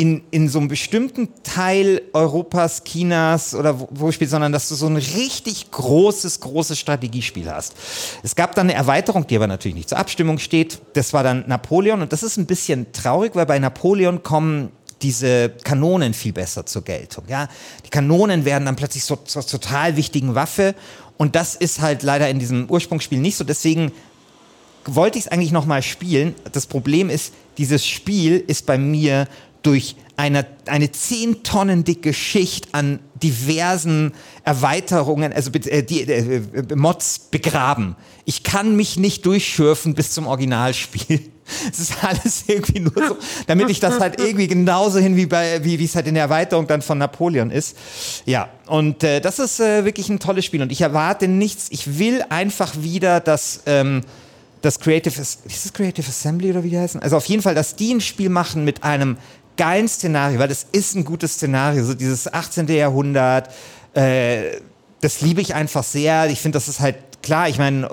in, 0.00 0.22
in 0.30 0.48
so 0.48 0.58
einem 0.58 0.68
bestimmten 0.68 1.28
Teil 1.42 2.00
Europas, 2.14 2.84
Chinas 2.84 3.54
oder 3.54 3.78
wo, 3.78 3.88
wo 3.90 4.10
spielt, 4.10 4.30
sondern 4.30 4.50
dass 4.50 4.70
du 4.70 4.74
so 4.74 4.86
ein 4.86 4.96
richtig 4.96 5.70
großes, 5.70 6.40
großes 6.40 6.78
Strategiespiel 6.78 7.52
hast. 7.52 7.74
Es 8.22 8.34
gab 8.34 8.54
dann 8.54 8.70
eine 8.70 8.78
Erweiterung, 8.78 9.26
die 9.26 9.36
aber 9.36 9.46
natürlich 9.46 9.74
nicht 9.74 9.90
zur 9.90 9.98
Abstimmung 9.98 10.38
steht. 10.38 10.80
Das 10.94 11.12
war 11.12 11.22
dann 11.22 11.44
Napoleon 11.48 12.00
und 12.00 12.14
das 12.14 12.22
ist 12.22 12.38
ein 12.38 12.46
bisschen 12.46 12.90
traurig, 12.94 13.34
weil 13.34 13.44
bei 13.44 13.58
Napoleon 13.58 14.22
kommen 14.22 14.70
diese 15.02 15.50
Kanonen 15.64 16.14
viel 16.14 16.32
besser 16.32 16.64
zur 16.64 16.80
Geltung. 16.80 17.24
Ja? 17.28 17.48
Die 17.84 17.90
Kanonen 17.90 18.46
werden 18.46 18.64
dann 18.64 18.76
plötzlich 18.76 19.04
so 19.04 19.16
zur 19.16 19.46
total 19.46 19.98
wichtigen 19.98 20.34
Waffe 20.34 20.74
und 21.18 21.36
das 21.36 21.56
ist 21.56 21.82
halt 21.82 22.02
leider 22.02 22.30
in 22.30 22.38
diesem 22.38 22.70
Ursprungsspiel 22.70 23.18
nicht 23.18 23.36
so. 23.36 23.44
Deswegen 23.44 23.92
wollte 24.86 25.18
ich 25.18 25.26
es 25.26 25.30
eigentlich 25.30 25.52
noch 25.52 25.66
mal 25.66 25.82
spielen. 25.82 26.34
Das 26.52 26.64
Problem 26.64 27.10
ist, 27.10 27.34
dieses 27.58 27.86
Spiel 27.86 28.42
ist 28.46 28.64
bei 28.64 28.78
mir 28.78 29.28
durch 29.62 29.96
eine, 30.16 30.46
eine 30.66 30.92
10 30.92 31.42
Tonnen 31.42 31.84
dicke 31.84 32.12
Schicht 32.12 32.74
an 32.74 33.00
diversen 33.22 34.12
Erweiterungen, 34.44 35.32
also 35.32 35.50
äh, 35.50 35.82
die, 35.82 36.02
äh, 36.02 36.42
Mods 36.74 37.18
begraben. 37.30 37.96
Ich 38.26 38.42
kann 38.42 38.76
mich 38.76 38.98
nicht 38.98 39.24
durchschürfen 39.24 39.94
bis 39.94 40.12
zum 40.12 40.26
Originalspiel. 40.26 41.20
Es 41.68 41.80
ist 41.80 42.04
alles 42.04 42.44
irgendwie 42.46 42.78
nur 42.78 42.92
so, 42.94 43.16
damit 43.48 43.70
ich 43.70 43.80
das 43.80 43.98
halt 43.98 44.20
irgendwie 44.20 44.46
genauso 44.46 45.00
hin 45.00 45.16
wie 45.16 45.26
bei, 45.26 45.64
wie 45.64 45.84
es 45.84 45.96
halt 45.96 46.06
in 46.06 46.14
der 46.14 46.22
Erweiterung 46.22 46.68
dann 46.68 46.80
von 46.80 46.98
Napoleon 46.98 47.50
ist. 47.50 47.76
Ja, 48.24 48.50
und 48.68 49.02
äh, 49.02 49.20
das 49.20 49.40
ist 49.40 49.58
äh, 49.58 49.84
wirklich 49.84 50.08
ein 50.10 50.20
tolles 50.20 50.44
Spiel 50.44 50.62
und 50.62 50.70
ich 50.70 50.80
erwarte 50.80 51.26
nichts. 51.26 51.66
Ich 51.70 51.98
will 51.98 52.22
einfach 52.28 52.74
wieder, 52.76 53.18
dass 53.18 53.62
ähm, 53.66 54.02
das 54.62 54.78
Creative, 54.78 55.20
ist 55.20 55.40
es 55.46 55.72
Creative 55.72 56.06
Assembly 56.06 56.50
oder 56.50 56.62
wie 56.62 56.70
die 56.70 56.78
heißen? 56.78 57.02
Also 57.02 57.16
auf 57.16 57.24
jeden 57.26 57.42
Fall, 57.42 57.54
dass 57.54 57.76
die 57.76 57.94
ein 57.94 58.00
Spiel 58.00 58.28
machen 58.28 58.64
mit 58.64 58.84
einem 58.84 59.16
geilen 59.56 59.88
Szenario, 59.88 60.38
weil 60.38 60.48
das 60.48 60.66
ist 60.72 60.94
ein 60.94 61.04
gutes 61.04 61.34
Szenario, 61.34 61.84
so 61.84 61.94
dieses 61.94 62.32
18. 62.32 62.68
Jahrhundert, 62.68 63.50
äh, 63.94 64.58
das 65.00 65.20
liebe 65.20 65.40
ich 65.40 65.54
einfach 65.54 65.84
sehr. 65.84 66.28
Ich 66.30 66.40
finde, 66.40 66.56
das 66.56 66.68
ist 66.68 66.80
halt 66.80 66.96
klar, 67.22 67.48
ich 67.48 67.58
meine, 67.58 67.88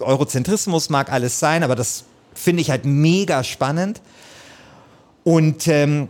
Eurozentrismus 0.00 0.90
mag 0.90 1.12
alles 1.12 1.38
sein, 1.38 1.62
aber 1.62 1.76
das 1.76 2.04
finde 2.34 2.62
ich 2.62 2.70
halt 2.70 2.84
mega 2.84 3.44
spannend. 3.44 4.00
Und 5.24 5.68
ähm, 5.68 6.08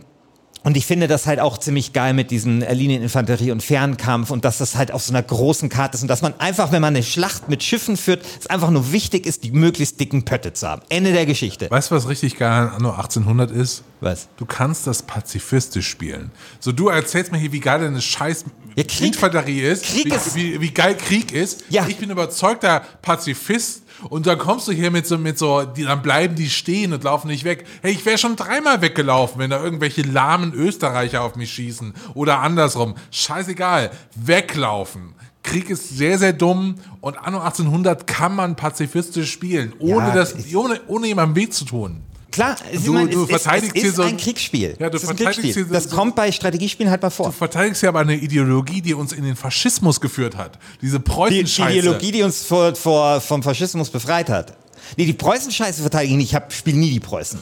und 0.63 0.75
ich 0.77 0.85
finde 0.85 1.07
das 1.07 1.25
halt 1.25 1.39
auch 1.39 1.57
ziemlich 1.57 1.93
geil 1.93 2.13
mit 2.13 2.31
diesen 2.31 2.59
Linieninfanterie 2.61 3.51
und 3.51 3.63
Fernkampf 3.63 4.29
und 4.29 4.43
dass 4.45 4.57
das 4.57 4.75
halt 4.75 4.91
auf 4.91 5.01
so 5.03 5.13
einer 5.13 5.23
großen 5.23 5.69
Karte 5.69 5.95
ist 5.95 6.01
und 6.01 6.07
dass 6.09 6.21
man 6.21 6.33
einfach, 6.39 6.71
wenn 6.71 6.81
man 6.81 6.95
eine 6.95 7.03
Schlacht 7.03 7.47
mit 7.49 7.63
Schiffen 7.63 7.95
führt, 7.97 8.25
es 8.39 8.47
einfach 8.47 8.69
nur 8.69 8.91
wichtig 8.91 9.25
ist, 9.25 9.43
die 9.43 9.51
möglichst 9.51 9.99
dicken 9.99 10.25
Pötte 10.25 10.53
zu 10.53 10.67
haben. 10.67 10.81
Ende 10.89 11.13
der 11.13 11.25
Geschichte. 11.25 11.71
Weißt 11.71 11.91
du, 11.91 11.95
was 11.95 12.07
richtig 12.09 12.37
geil 12.37 12.51
an 12.51 12.69
Anno 12.75 12.89
1800 12.91 13.51
ist? 13.51 13.83
Was? 14.01 14.27
Du 14.37 14.45
kannst 14.45 14.85
das 14.87 15.01
pazifistisch 15.03 15.87
spielen. 15.87 16.31
So, 16.59 16.71
du 16.71 16.87
erzählst 16.89 17.31
mir 17.31 17.37
hier, 17.37 17.51
wie 17.51 17.59
geil 17.59 17.79
deine 17.81 18.01
scheiß 18.01 18.45
Ja, 18.75 18.83
Krieg- 18.83 19.07
Infanterie 19.07 19.61
ist, 19.61 19.83
Krieg 19.85 20.05
wie, 20.05 20.09
ist- 20.15 20.35
wie, 20.35 20.61
wie 20.61 20.71
geil 20.71 20.95
Krieg 20.95 21.31
ist. 21.31 21.63
Ja. 21.69 21.85
Ich 21.87 21.97
bin 21.97 22.09
überzeugter 22.09 22.81
Pazifist 23.01 23.83
und 24.09 24.27
dann 24.27 24.37
kommst 24.37 24.67
du 24.67 24.71
hier 24.71 24.91
mit 24.91 25.05
so, 25.07 25.17
mit 25.17 25.37
so, 25.37 25.63
die, 25.63 25.83
dann 25.83 26.01
bleiben 26.01 26.35
die 26.35 26.49
stehen 26.49 26.93
und 26.93 27.03
laufen 27.03 27.27
nicht 27.27 27.43
weg. 27.43 27.65
Hey, 27.81 27.91
ich 27.91 28.05
wäre 28.05 28.17
schon 28.17 28.35
dreimal 28.35 28.81
weggelaufen, 28.81 29.39
wenn 29.39 29.49
da 29.49 29.61
irgendwelche 29.61 30.01
lahmen 30.01 30.53
Österreicher 30.53 31.21
auf 31.23 31.35
mich 31.35 31.51
schießen 31.51 31.93
oder 32.13 32.39
andersrum. 32.39 32.95
Scheißegal. 33.11 33.91
Weglaufen. 34.15 35.15
Krieg 35.43 35.69
ist 35.69 35.89
sehr, 35.89 36.19
sehr 36.19 36.33
dumm 36.33 36.75
und 37.01 37.17
Anno 37.17 37.39
1800 37.39 38.05
kann 38.07 38.35
man 38.35 38.55
pazifistisch 38.55 39.31
spielen, 39.31 39.73
ohne, 39.79 40.09
Ja, 40.09 40.13
das, 40.13 40.53
ohne, 40.53 40.81
ohne 40.87 41.07
jemandem 41.07 41.35
weh 41.35 41.49
zu 41.49 41.65
tun. 41.65 42.03
Klar, 42.31 42.57
Du- 42.85 42.93
meine, 42.93 43.09
du 43.09 43.23
es, 43.23 43.29
verteidigst 43.29 43.75
es, 43.75 43.81
hier 43.81 43.83
es 43.83 43.89
ist 43.89 43.95
so 43.95 44.01
ein 44.03 44.17
Kriegsspiel. 44.17 44.75
Ja, 44.79 44.89
du 44.89 44.97
es 44.97 45.03
ist 45.03 45.09
ein 45.09 45.15
Kriegsspiel. 45.15 45.53
hier 45.53 45.65
Das 45.65 45.89
kommt 45.89 46.15
bei 46.15 46.31
Strategiespielen 46.31 46.91
halt 46.91 47.01
mal 47.01 47.09
vor. 47.09 47.27
Du 47.27 47.31
verteidigst 47.31 47.81
ja 47.81 47.89
aber 47.89 47.99
eine 48.01 48.15
Ideologie, 48.15 48.81
die 48.81 48.93
uns 48.93 49.13
in 49.13 49.23
den 49.23 49.35
Faschismus 49.35 49.99
geführt 49.99 50.37
hat. 50.37 50.59
Diese 50.81 50.99
Die, 50.99 51.03
die 51.05 51.11
Preußen-Scheiße. 51.11 51.77
Ideologie, 51.79 52.11
die 52.11 52.23
uns 52.23 52.43
vor, 52.43 52.75
vor, 52.75 53.19
vom 53.21 53.41
Faschismus 53.41 53.89
befreit 53.89 54.29
hat. 54.29 54.53
Nee, 54.95 55.05
die 55.05 55.13
Preußen-Scheiße 55.13 55.81
verteidige 55.81 56.13
ich 56.13 56.17
nicht. 56.17 56.33
Ich 56.49 56.55
spiele 56.57 56.77
nie 56.77 56.91
die 56.91 56.99
Preußen. 56.99 57.39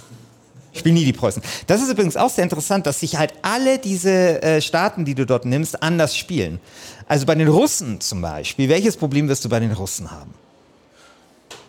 Ich 0.74 0.80
spiele 0.80 0.96
nie 0.96 1.06
die 1.06 1.14
Preußen. 1.14 1.42
Das 1.66 1.82
ist 1.82 1.90
übrigens 1.90 2.16
auch 2.16 2.30
sehr 2.30 2.44
interessant, 2.44 2.86
dass 2.86 3.00
sich 3.00 3.18
halt 3.18 3.34
alle 3.42 3.80
diese 3.80 4.42
äh, 4.44 4.62
Staaten, 4.62 5.06
die 5.06 5.16
du 5.16 5.26
dort 5.26 5.44
nimmst, 5.46 5.82
anders 5.82 6.16
spielen. 6.16 6.60
Also 7.08 7.26
bei 7.26 7.36
den 7.36 7.48
Russen 7.48 8.00
zum 8.00 8.22
Beispiel, 8.22 8.70
welches 8.70 8.96
Problem 8.96 9.28
wirst 9.28 9.44
du 9.44 9.50
bei 9.50 9.60
den 9.60 9.72
Russen 9.72 10.12
haben? 10.12 10.34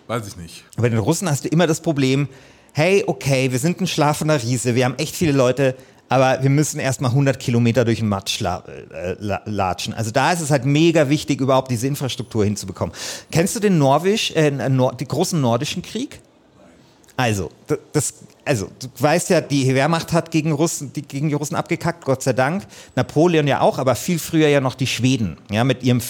Weiß 0.09 0.27
ich 0.27 0.37
nicht. 0.37 0.65
Bei 0.77 0.89
den 0.89 0.99
Russen 0.99 1.29
hast 1.29 1.45
du 1.45 1.49
immer 1.49 1.67
das 1.67 1.81
Problem, 1.81 2.29
hey, 2.73 3.05
okay, 3.07 3.51
wir 3.53 3.59
sind 3.59 3.81
ein 3.81 3.87
schlafender 3.87 4.43
Riese, 4.43 4.75
wir 4.75 4.85
haben 4.85 4.97
echt 4.99 5.15
viele 5.15 5.33
Leute, 5.33 5.75
aber 6.09 6.43
wir 6.43 6.51
müssen 6.51 6.81
erstmal 6.81 7.11
100 7.11 7.39
Kilometer 7.39 7.85
durch 7.85 7.99
den 7.99 8.09
Matsch 8.09 8.41
äh, 8.41 9.15
latschen. 9.45 9.95
Also 9.95 10.11
da 10.11 10.33
ist 10.33 10.41
es 10.41 10.51
halt 10.51 10.65
mega 10.65 11.09
wichtig, 11.09 11.41
überhaupt 11.41 11.71
diese 11.71 11.87
Infrastruktur 11.87 12.45
hinzubekommen. 12.45 12.95
Kennst 13.31 13.57
du 13.57 13.61
den 13.61 13.79
Norwisch, 13.79 14.33
äh, 14.33 14.51
Nord 14.51 15.01
den 15.01 15.09
großen 15.09 15.41
nordischen 15.41 15.83
Krieg? 15.83 16.21
Also, 17.19 17.51
das, 17.93 18.15
also 18.45 18.69
du 18.79 18.87
weißt 18.97 19.31
ja, 19.31 19.41
die 19.41 19.75
Wehrmacht 19.75 20.13
hat 20.13 20.31
gegen, 20.31 20.53
Russen, 20.53 20.93
die, 20.93 21.03
gegen 21.03 21.29
die 21.29 21.35
Russen 21.35 21.57
abgekackt, 21.57 22.05
Gott 22.05 22.23
sei 22.23 22.33
Dank. 22.33 22.65
Napoleon 22.95 23.49
ja 23.49 23.61
auch, 23.61 23.79
aber 23.79 23.97
viel 23.97 24.21
früher 24.21 24.47
ja 24.47 24.61
noch 24.61 24.77
die 24.77 24.87
Schweden. 24.87 25.37
Ja, 25.51 25.65
mit 25.65 25.83
ihrem, 25.83 26.01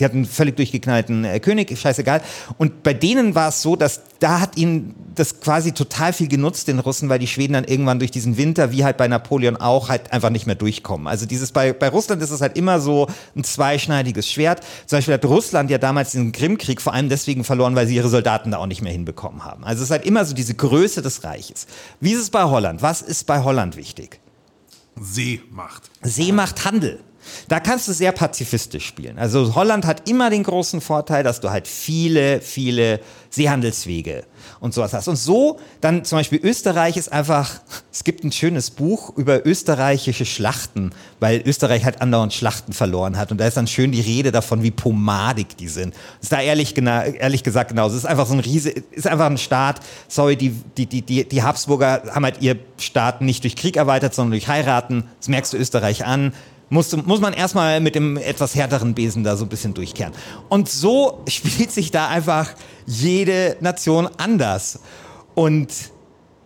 die 0.00 0.04
hatten 0.04 0.16
einen 0.16 0.26
völlig 0.26 0.56
durchgeknallten 0.56 1.24
äh, 1.24 1.38
König, 1.38 1.78
scheißegal. 1.78 2.20
Und 2.58 2.82
bei 2.82 2.94
denen 2.94 3.36
war 3.36 3.50
es 3.50 3.62
so, 3.62 3.76
dass 3.76 4.02
da 4.20 4.40
hat 4.40 4.56
ihnen 4.56 4.94
das 5.14 5.40
quasi 5.40 5.72
total 5.72 6.12
viel 6.12 6.28
genutzt, 6.28 6.68
den 6.68 6.78
Russen, 6.78 7.08
weil 7.08 7.18
die 7.18 7.26
Schweden 7.26 7.54
dann 7.54 7.64
irgendwann 7.64 7.98
durch 7.98 8.10
diesen 8.10 8.36
Winter, 8.36 8.72
wie 8.72 8.84
halt 8.84 8.96
bei 8.96 9.08
Napoleon 9.08 9.56
auch, 9.56 9.88
halt 9.88 10.12
einfach 10.12 10.30
nicht 10.30 10.46
mehr 10.46 10.54
durchkommen. 10.54 11.06
Also 11.06 11.26
dieses 11.26 11.52
bei, 11.52 11.72
bei 11.72 11.88
Russland 11.88 12.22
ist 12.22 12.30
es 12.30 12.40
halt 12.40 12.56
immer 12.56 12.80
so 12.80 13.08
ein 13.34 13.44
zweischneidiges 13.44 14.30
Schwert. 14.30 14.60
Zum 14.86 14.98
Beispiel 14.98 15.14
hat 15.14 15.24
Russland 15.24 15.70
ja 15.70 15.78
damals 15.78 16.12
den 16.12 16.32
Krimkrieg 16.32 16.80
vor 16.80 16.92
allem 16.94 17.08
deswegen 17.08 17.44
verloren, 17.44 17.76
weil 17.76 17.86
sie 17.86 17.96
ihre 17.96 18.08
Soldaten 18.08 18.50
da 18.50 18.58
auch 18.58 18.66
nicht 18.66 18.82
mehr 18.82 18.92
hinbekommen 18.92 19.44
haben. 19.44 19.64
Also 19.64 19.82
es 19.82 19.88
ist 19.88 19.92
halt 19.92 20.06
immer 20.06 20.24
so 20.24 20.34
diese 20.34 20.54
Größe 20.54 21.02
des 21.02 21.24
Reiches. 21.24 21.66
Wie 22.00 22.12
ist 22.12 22.20
es 22.20 22.30
bei 22.30 22.44
Holland? 22.44 22.82
Was 22.82 23.02
ist 23.02 23.24
bei 23.26 23.42
Holland 23.42 23.76
wichtig? 23.76 24.20
Seemacht. 24.98 25.90
Seemacht, 26.02 26.64
Handel. 26.64 27.00
Da 27.48 27.60
kannst 27.60 27.88
du 27.88 27.92
sehr 27.92 28.12
pazifistisch 28.12 28.86
spielen. 28.86 29.18
Also 29.18 29.54
Holland 29.54 29.86
hat 29.86 30.08
immer 30.08 30.30
den 30.30 30.42
großen 30.42 30.80
Vorteil, 30.80 31.22
dass 31.22 31.40
du 31.40 31.50
halt 31.50 31.68
viele, 31.68 32.40
viele 32.40 33.00
Seehandelswege 33.30 34.24
und 34.60 34.74
sowas 34.74 34.92
hast. 34.92 35.08
Und 35.08 35.16
so 35.16 35.58
dann 35.80 36.04
zum 36.04 36.18
Beispiel 36.18 36.40
Österreich 36.42 36.96
ist 36.96 37.12
einfach, 37.12 37.60
es 37.92 38.04
gibt 38.04 38.24
ein 38.24 38.32
schönes 38.32 38.70
Buch 38.70 39.16
über 39.16 39.46
österreichische 39.46 40.24
Schlachten, 40.24 40.90
weil 41.20 41.42
Österreich 41.44 41.84
halt 41.84 42.00
andauernd 42.00 42.32
Schlachten 42.32 42.72
verloren 42.72 43.16
hat. 43.16 43.30
Und 43.30 43.38
da 43.38 43.46
ist 43.46 43.56
dann 43.56 43.66
schön 43.66 43.92
die 43.92 44.00
Rede 44.00 44.32
davon, 44.32 44.62
wie 44.62 44.70
pomadig 44.70 45.56
die 45.56 45.68
sind. 45.68 45.94
Ist 46.20 46.32
da 46.32 46.40
ehrlich, 46.40 46.74
genau, 46.74 47.02
ehrlich 47.02 47.42
gesagt 47.42 47.70
genauso. 47.70 47.96
Es 47.96 48.04
ist 48.04 48.08
einfach 48.08 48.26
so 48.26 48.34
ein 48.34 48.40
Riese, 48.40 48.70
ist 48.70 49.06
einfach 49.06 49.26
ein 49.26 49.38
Staat, 49.38 49.80
sorry, 50.08 50.36
die, 50.36 50.50
die, 50.76 50.86
die, 50.86 51.02
die, 51.02 51.28
die 51.28 51.42
Habsburger 51.42 52.02
haben 52.10 52.24
halt 52.24 52.40
ihr 52.40 52.56
Staat 52.78 53.20
nicht 53.20 53.44
durch 53.44 53.56
Krieg 53.56 53.76
erweitert, 53.76 54.14
sondern 54.14 54.32
durch 54.32 54.48
Heiraten. 54.48 55.04
Das 55.18 55.28
merkst 55.28 55.52
du 55.52 55.56
Österreich 55.56 56.04
an 56.04 56.32
muss, 56.68 56.96
muss 56.96 57.20
man 57.20 57.32
erstmal 57.32 57.80
mit 57.80 57.94
dem 57.94 58.16
etwas 58.16 58.54
härteren 58.54 58.94
Besen 58.94 59.24
da 59.24 59.36
so 59.36 59.44
ein 59.44 59.48
bisschen 59.48 59.74
durchkehren. 59.74 60.12
Und 60.48 60.68
so 60.68 61.22
spielt 61.28 61.72
sich 61.72 61.90
da 61.90 62.08
einfach 62.08 62.50
jede 62.86 63.56
Nation 63.60 64.08
anders. 64.16 64.80
Und 65.34 65.68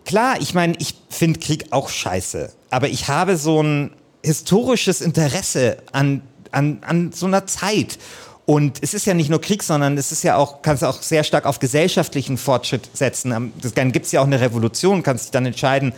klar, 0.05 0.35
ich 0.39 0.53
meine, 0.53 0.75
ich 0.79 0.95
finde 1.09 1.39
Krieg 1.39 1.65
auch 1.71 1.89
scheiße, 1.89 2.51
aber 2.69 2.89
ich 2.89 3.07
habe 3.07 3.37
so 3.37 3.61
ein 3.61 3.91
historisches 4.23 5.01
Interesse 5.01 5.77
an, 5.91 6.21
an, 6.51 6.79
an 6.81 7.11
so 7.11 7.25
einer 7.25 7.47
Zeit. 7.47 7.97
Und 8.45 8.79
es 8.81 8.93
ist 8.93 9.05
ja 9.05 9.13
nicht 9.13 9.29
nur 9.29 9.39
Krieg, 9.39 9.63
sondern 9.63 9.97
es 9.97 10.11
ist 10.11 10.23
ja 10.23 10.35
auch, 10.35 10.61
kannst 10.61 10.83
du 10.83 10.87
auch 10.87 11.01
sehr 11.01 11.23
stark 11.23 11.45
auf 11.45 11.59
gesellschaftlichen 11.59 12.37
Fortschritt 12.37 12.89
setzen. 12.93 13.53
Dann 13.75 13.91
gibt 13.91 14.07
es 14.07 14.11
ja 14.11 14.19
auch 14.21 14.25
eine 14.25 14.41
Revolution, 14.41 15.03
kannst 15.03 15.25
dich 15.25 15.31
dann 15.31 15.45
entscheiden, 15.45 15.93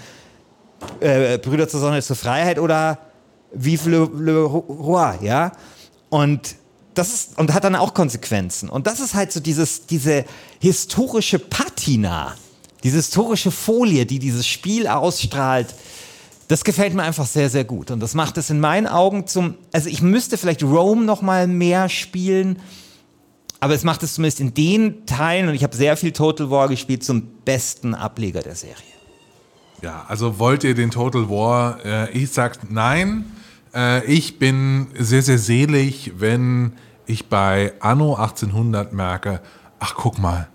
äh, 0.99 1.37
Brüder 1.37 1.67
zur 1.67 1.79
Sonne 1.79 2.01
zur 2.01 2.15
Freiheit 2.15 2.59
oder 2.59 2.99
Vive 3.53 3.89
le, 3.89 4.09
le 4.15 4.43
Roi, 4.43 5.17
ja. 5.21 5.51
Und 6.09 6.55
das 6.93 7.13
ist, 7.13 7.39
und 7.39 7.53
hat 7.53 7.63
dann 7.63 7.75
auch 7.75 7.93
Konsequenzen. 7.93 8.69
Und 8.69 8.87
das 8.87 8.99
ist 8.99 9.13
halt 9.13 9.31
so 9.31 9.39
dieses, 9.39 9.85
diese 9.87 10.25
historische 10.59 11.39
Patina, 11.39 12.35
diese 12.83 12.97
historische 12.97 13.51
Folie, 13.51 14.05
die 14.05 14.19
dieses 14.19 14.47
Spiel 14.47 14.87
ausstrahlt. 14.87 15.73
Das 16.47 16.63
gefällt 16.63 16.93
mir 16.93 17.03
einfach 17.03 17.25
sehr, 17.25 17.49
sehr 17.49 17.63
gut. 17.63 17.89
Und 17.89 17.99
das 17.99 18.13
macht 18.13 18.37
es 18.37 18.49
in 18.49 18.59
meinen 18.59 18.87
Augen 18.87 19.27
zum, 19.27 19.55
also 19.71 19.89
ich 19.89 20.01
müsste 20.01 20.37
vielleicht 20.37 20.63
Rome 20.63 21.03
noch 21.03 21.21
mal 21.21 21.47
mehr 21.47 21.89
spielen, 21.89 22.59
aber 23.59 23.73
es 23.73 23.83
macht 23.83 24.03
es 24.03 24.15
zumindest 24.15 24.41
in 24.41 24.53
den 24.53 25.05
Teilen, 25.05 25.47
und 25.47 25.55
ich 25.55 25.63
habe 25.63 25.75
sehr 25.75 25.95
viel 25.95 26.11
Total 26.11 26.51
War 26.51 26.67
gespielt, 26.67 27.03
zum 27.03 27.23
besten 27.45 27.95
Ableger 27.95 28.41
der 28.41 28.55
Serie. 28.55 28.75
Ja, 29.81 30.05
also 30.07 30.37
wollt 30.37 30.63
ihr 30.65 30.75
den 30.75 30.91
Total 30.91 31.29
War? 31.29 31.83
Äh, 31.85 32.11
ich 32.11 32.31
sag 32.31 32.69
nein. 32.69 33.25
Äh, 33.73 34.05
ich 34.05 34.39
bin 34.39 34.87
sehr, 34.97 35.21
sehr 35.21 35.39
selig, 35.39 36.13
wenn 36.17 36.73
ich 37.05 37.29
bei 37.29 37.73
Anno 37.79 38.15
1800 38.15 38.93
merke, 38.93 39.41
ach 39.79 39.95
guck 39.95 40.19
mal, 40.19 40.47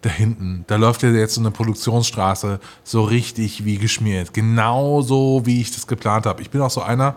da 0.00 0.10
hinten, 0.10 0.64
da 0.66 0.76
läuft 0.76 1.04
ja 1.04 1.10
jetzt 1.10 1.34
so 1.34 1.40
eine 1.40 1.52
Produktionsstraße 1.52 2.58
so 2.82 3.04
richtig 3.04 3.64
wie 3.64 3.78
geschmiert. 3.78 4.34
Genauso 4.34 5.42
wie 5.44 5.60
ich 5.60 5.70
das 5.70 5.86
geplant 5.86 6.26
habe. 6.26 6.42
Ich 6.42 6.50
bin 6.50 6.60
auch 6.60 6.70
so 6.70 6.82
einer, 6.82 7.16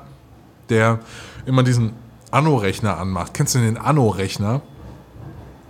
der 0.70 1.00
immer 1.48 1.64
diesen 1.64 1.94
Anno-Rechner 2.30 2.98
anmacht. 2.98 3.34
Kennst 3.34 3.56
du 3.56 3.60
den 3.60 3.78
Anno-Rechner? 3.78 4.62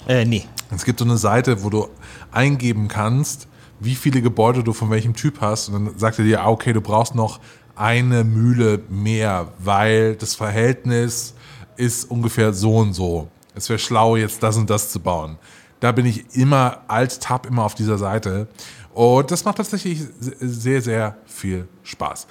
Äh, 0.08 0.26
nee. 0.26 0.45
Es 0.76 0.84
gibt 0.84 1.00
so 1.00 1.06
eine 1.06 1.17
Seite, 1.17 1.63
wo 1.63 1.69
du 1.69 1.88
eingeben 2.32 2.89
kannst, 2.89 3.48
wie 3.80 3.95
viele 3.95 4.21
Gebäude 4.21 4.63
du 4.63 4.74
von 4.74 4.89
welchem 4.89 5.13
Typ 5.13 5.39
hast. 5.39 5.69
Und 5.69 5.86
dann 5.86 5.98
sagt 5.98 6.19
er 6.19 6.26
dir, 6.26 6.41
ah, 6.41 6.50
okay, 6.50 6.74
du 6.74 6.82
brauchst 6.82 7.15
noch 7.15 7.39
eine 7.75 8.23
Mühle 8.23 8.81
mehr, 8.89 9.51
weil 9.59 10.15
das 10.15 10.35
Verhältnis 10.35 11.33
ist 11.77 12.09
ungefähr 12.09 12.53
so 12.53 12.77
und 12.77 12.93
so. 12.93 13.29
Es 13.53 13.69
wäre 13.69 13.79
schlau, 13.79 14.15
jetzt 14.15 14.43
das 14.43 14.57
und 14.57 14.69
das 14.69 14.91
zu 14.91 14.99
bauen. 14.99 15.38
Da 15.79 15.91
bin 15.91 16.05
ich 16.05 16.35
immer 16.35 16.81
als 16.88 17.19
Tab 17.19 17.45
immer 17.45 17.63
auf 17.63 17.75
dieser 17.75 17.97
Seite. 17.97 18.47
Und 18.93 19.29
das 19.29 19.43
macht 19.45 19.57
tatsächlich 19.57 20.01
sehr, 20.19 20.81
sehr 20.81 21.17
viel 21.25 21.67
Spaß. 21.83 22.27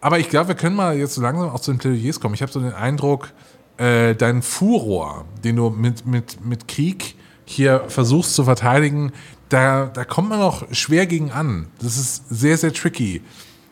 Aber 0.00 0.18
ich 0.18 0.28
glaube, 0.28 0.48
wir 0.48 0.54
können 0.54 0.76
mal 0.76 0.96
jetzt 0.96 1.14
so 1.14 1.22
langsam 1.22 1.48
auch 1.50 1.60
zu 1.60 1.72
den 1.72 1.78
Plädoyers 1.78 2.20
kommen. 2.20 2.34
Ich 2.34 2.42
habe 2.42 2.52
so 2.52 2.60
den 2.60 2.72
Eindruck, 2.72 3.32
äh, 3.76 4.14
dein 4.14 4.42
Furor, 4.42 5.24
den 5.44 5.56
du 5.56 5.70
mit, 5.70 6.06
mit, 6.06 6.44
mit 6.44 6.68
Krieg 6.68 7.16
hier 7.44 7.84
versuchst 7.88 8.34
zu 8.34 8.44
verteidigen, 8.44 9.12
da, 9.48 9.86
da 9.86 10.04
kommt 10.04 10.28
man 10.28 10.40
noch 10.40 10.66
schwer 10.72 11.06
gegen 11.06 11.30
an. 11.30 11.68
Das 11.80 11.96
ist 11.96 12.28
sehr, 12.28 12.58
sehr 12.58 12.72
tricky. 12.72 13.22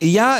Ja, 0.01 0.39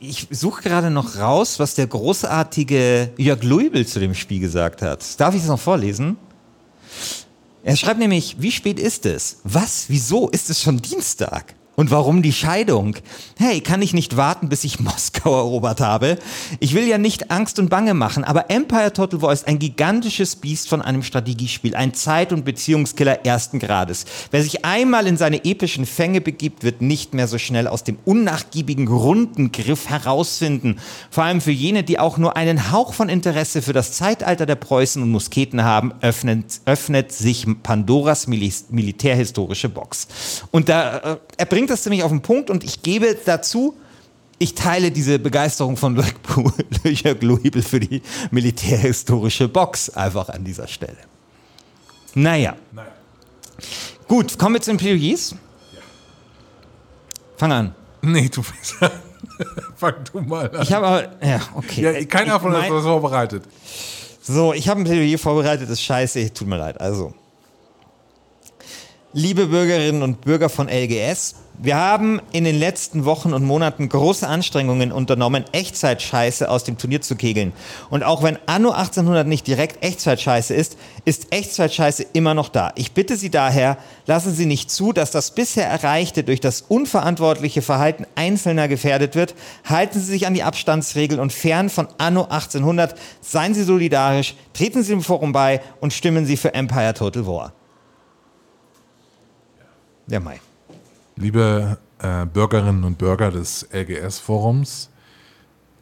ich 0.00 0.28
suche 0.30 0.62
gerade 0.62 0.90
noch 0.90 1.18
raus, 1.18 1.58
was 1.58 1.74
der 1.74 1.86
großartige 1.86 3.10
Jörg 3.16 3.42
Luibel 3.42 3.86
zu 3.86 4.00
dem 4.00 4.14
Spiel 4.14 4.40
gesagt 4.40 4.82
hat. 4.82 5.20
Darf 5.20 5.34
ich 5.34 5.40
das 5.42 5.50
noch 5.50 5.60
vorlesen? 5.60 6.16
Er 7.62 7.76
schreibt 7.76 7.98
nämlich, 7.98 8.36
wie 8.38 8.50
spät 8.50 8.78
ist 8.78 9.06
es? 9.06 9.38
Was? 9.44 9.86
Wieso? 9.88 10.28
Ist 10.28 10.50
es 10.50 10.60
schon 10.60 10.80
Dienstag? 10.80 11.54
Und 11.76 11.90
warum 11.90 12.22
die 12.22 12.32
Scheidung? 12.32 12.96
Hey, 13.36 13.60
kann 13.60 13.82
ich 13.82 13.94
nicht 13.94 14.16
warten, 14.16 14.48
bis 14.48 14.64
ich 14.64 14.78
Moskau 14.84 15.34
erobert 15.36 15.80
habe? 15.80 16.18
Ich 16.60 16.74
will 16.74 16.86
ja 16.86 16.98
nicht 16.98 17.30
Angst 17.30 17.58
und 17.58 17.68
Bange 17.68 17.94
machen, 17.94 18.22
aber 18.24 18.50
Empire 18.50 18.92
Total 18.92 19.22
War 19.22 19.32
ist 19.32 19.48
ein 19.48 19.58
gigantisches 19.58 20.36
Biest 20.36 20.68
von 20.68 20.82
einem 20.82 21.02
Strategiespiel, 21.02 21.74
ein 21.74 21.94
Zeit- 21.94 22.32
und 22.32 22.44
Beziehungskiller 22.44 23.24
ersten 23.26 23.58
Grades. 23.58 24.04
Wer 24.30 24.42
sich 24.42 24.64
einmal 24.64 25.06
in 25.06 25.16
seine 25.16 25.44
epischen 25.44 25.86
Fänge 25.86 26.20
begibt, 26.20 26.62
wird 26.62 26.80
nicht 26.80 27.14
mehr 27.14 27.26
so 27.26 27.38
schnell 27.38 27.66
aus 27.66 27.82
dem 27.82 27.98
unnachgiebigen 28.04 28.86
Rundengriff 28.86 29.88
herausfinden. 29.88 30.76
Vor 31.10 31.24
allem 31.24 31.40
für 31.40 31.50
jene, 31.50 31.82
die 31.82 31.98
auch 31.98 32.18
nur 32.18 32.36
einen 32.36 32.70
Hauch 32.70 32.94
von 32.94 33.08
Interesse 33.08 33.62
für 33.62 33.72
das 33.72 33.92
Zeitalter 33.92 34.46
der 34.46 34.54
Preußen 34.54 35.02
und 35.02 35.10
Musketen 35.10 35.64
haben, 35.64 35.92
öffnet, 36.00 36.60
öffnet 36.66 37.12
sich 37.12 37.46
Pandoras 37.62 38.26
Mil 38.26 38.44
militärhistorische 38.68 39.68
Box. 39.68 40.06
Und 40.50 40.68
da, 40.68 40.98
äh, 40.98 41.16
er 41.38 41.46
bringt 41.64 41.70
das 41.70 41.82
ziemlich 41.82 42.02
auf 42.02 42.10
den 42.10 42.20
Punkt 42.20 42.50
und 42.50 42.62
ich 42.62 42.82
gebe 42.82 43.16
dazu, 43.24 43.74
ich 44.38 44.54
teile 44.54 44.90
diese 44.90 45.18
Begeisterung 45.18 45.78
von 45.78 45.96
Jörg 46.84 47.22
Luibel 47.22 47.62
für 47.62 47.80
die 47.80 48.02
militärhistorische 48.30 49.48
Box 49.48 49.88
einfach 49.88 50.28
an 50.28 50.44
dieser 50.44 50.68
Stelle. 50.68 50.98
Naja. 52.14 52.54
naja. 52.70 52.90
Gut, 54.06 54.38
kommen 54.38 54.56
wir 54.56 54.60
zu 54.60 54.72
den 54.72 54.76
Plädoyers. 54.76 55.34
Ja. 55.72 55.80
Fang 57.38 57.52
an. 57.52 57.74
Nee, 58.02 58.28
du 58.28 58.42
bist 58.42 58.74
Fang 59.76 59.94
du 60.12 60.20
mal 60.20 60.50
an. 60.50 60.62
Ich 60.62 60.72
habe 60.74 60.86
aber, 60.86 61.26
ja, 61.26 61.40
okay. 61.54 61.80
Ja, 61.80 62.04
keiner 62.04 62.38
von 62.38 62.54
uns 62.54 62.64
hat 62.64 62.70
das 62.72 62.82
vorbereitet. 62.82 63.44
So, 64.20 64.52
ich 64.52 64.68
habe 64.68 64.80
ein 64.80 64.84
Plädoyer 64.84 65.16
vorbereitet, 65.16 65.62
das 65.62 65.78
ist 65.78 65.82
scheiße, 65.82 66.34
tut 66.34 66.46
mir 66.46 66.58
leid. 66.58 66.78
Also, 66.78 67.14
liebe 69.14 69.46
Bürgerinnen 69.46 70.02
und 70.02 70.22
Bürger 70.22 70.48
von 70.48 70.68
LGS, 70.68 71.36
wir 71.56 71.76
haben 71.76 72.20
in 72.32 72.42
den 72.42 72.58
letzten 72.58 73.04
Wochen 73.04 73.32
und 73.32 73.44
Monaten 73.44 73.88
große 73.88 74.26
Anstrengungen 74.26 74.90
unternommen, 74.90 75.44
Echtzeitscheiße 75.52 76.50
aus 76.50 76.64
dem 76.64 76.78
Turnier 76.78 77.00
zu 77.00 77.14
kegeln. 77.14 77.52
Und 77.90 78.02
auch 78.02 78.24
wenn 78.24 78.40
Anno 78.46 78.72
1800 78.72 79.24
nicht 79.24 79.46
direkt 79.46 79.84
Echtzeitscheiße 79.84 80.52
ist, 80.52 80.76
ist 81.04 81.32
Echtzeitscheiße 81.32 82.06
immer 82.12 82.34
noch 82.34 82.48
da. 82.48 82.72
Ich 82.74 82.90
bitte 82.90 83.16
Sie 83.16 83.30
daher, 83.30 83.78
lassen 84.06 84.34
Sie 84.34 84.46
nicht 84.46 84.72
zu, 84.72 84.92
dass 84.92 85.12
das 85.12 85.30
bisher 85.30 85.68
Erreichte 85.68 86.24
durch 86.24 86.40
das 86.40 86.62
unverantwortliche 86.62 87.62
Verhalten 87.62 88.06
Einzelner 88.16 88.66
gefährdet 88.66 89.14
wird. 89.14 89.36
Halten 89.64 90.00
Sie 90.00 90.06
sich 90.06 90.26
an 90.26 90.34
die 90.34 90.42
Abstandsregel 90.42 91.20
und 91.20 91.32
fern 91.32 91.70
von 91.70 91.86
Anno 91.98 92.22
1800. 92.22 92.96
Seien 93.20 93.54
Sie 93.54 93.62
solidarisch, 93.62 94.34
treten 94.54 94.82
Sie 94.82 94.92
im 94.92 95.02
Forum 95.02 95.30
bei 95.30 95.60
und 95.80 95.92
stimmen 95.92 96.26
Sie 96.26 96.36
für 96.36 96.52
Empire 96.52 96.94
Total 96.94 97.28
War. 97.28 97.52
Der 100.06 100.20
Mai. 100.20 100.40
Liebe 101.16 101.78
äh, 101.98 102.26
Bürgerinnen 102.26 102.84
und 102.84 102.98
Bürger 102.98 103.30
des 103.30 103.66
LGS-Forums, 103.72 104.90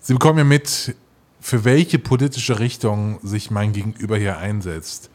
Sie 0.04 0.14
bekommen 0.14 0.38
ja 0.38 0.44
mit, 0.44 0.96
für 1.40 1.64
welche 1.64 1.98
politische 1.98 2.58
Richtung 2.58 3.20
sich 3.22 3.52
mein 3.52 3.72
Gegenüber 3.72 4.16
hier 4.16 4.38
einsetzt. 4.38 5.10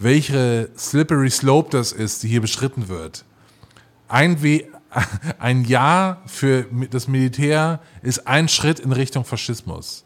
Welche 0.00 0.70
slippery 0.76 1.30
slope 1.30 1.70
das 1.70 1.92
ist, 1.92 2.24
die 2.24 2.28
hier 2.28 2.40
beschritten 2.40 2.88
wird. 2.88 3.24
Ein, 4.08 4.42
We 4.42 4.64
ein 5.38 5.64
Ja 5.64 6.20
für 6.26 6.66
das 6.90 7.08
Militär 7.08 7.80
ist 8.02 8.26
ein 8.26 8.48
Schritt 8.48 8.80
in 8.80 8.92
Richtung 8.92 9.24
Faschismus. 9.24 10.04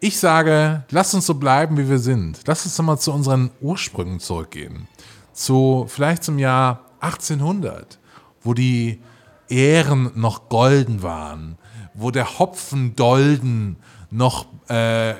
Ich 0.00 0.18
sage, 0.18 0.84
lasst 0.90 1.14
uns 1.14 1.26
so 1.26 1.34
bleiben, 1.34 1.76
wie 1.78 1.88
wir 1.88 1.98
sind. 1.98 2.40
Lasst 2.46 2.66
uns 2.66 2.76
nochmal 2.78 2.98
zu 2.98 3.12
unseren 3.12 3.50
Ursprüngen 3.60 4.20
zurückgehen. 4.20 4.86
Zu, 5.32 5.86
vielleicht 5.88 6.24
zum 6.24 6.38
Jahr 6.38 6.84
1800, 7.04 7.98
wo 8.42 8.54
die 8.54 9.00
Ähren 9.48 10.10
noch 10.14 10.48
golden 10.48 11.02
waren, 11.02 11.58
wo 11.94 12.10
der 12.10 12.38
Hopfen 12.38 12.96
dolden 12.96 13.76
noch 14.10 14.46
äh, 14.68 15.14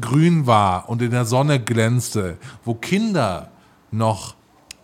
grün 0.00 0.46
war 0.46 0.88
und 0.88 1.02
in 1.02 1.10
der 1.10 1.24
Sonne 1.24 1.60
glänzte, 1.60 2.38
wo 2.64 2.74
Kinder 2.74 3.50
noch 3.90 4.34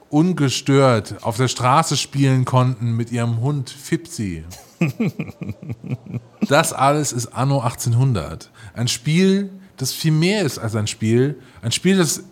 ungestört 0.09 1.23
auf 1.23 1.37
der 1.37 1.49
Straße 1.49 1.97
spielen 1.97 2.45
konnten 2.45 2.97
mit 2.97 3.13
ihrem 3.13 3.41
Hund 3.41 3.71
Fipsi. 3.71 4.45
das 6.49 6.73
alles 6.73 7.13
ist 7.13 7.29
Anno 7.29 7.61
1800. 7.61 8.51
Ein 8.75 8.89
Spiel, 8.89 9.51
das 9.77 9.93
viel 9.93 10.13
mehr 10.13 10.43
ist 10.43 10.59
als 10.59 10.75
ein 10.75 10.87
Spiel. 10.87 11.41
Ein 11.63 11.73
Spiel, 11.73 11.97
das 11.97 12.25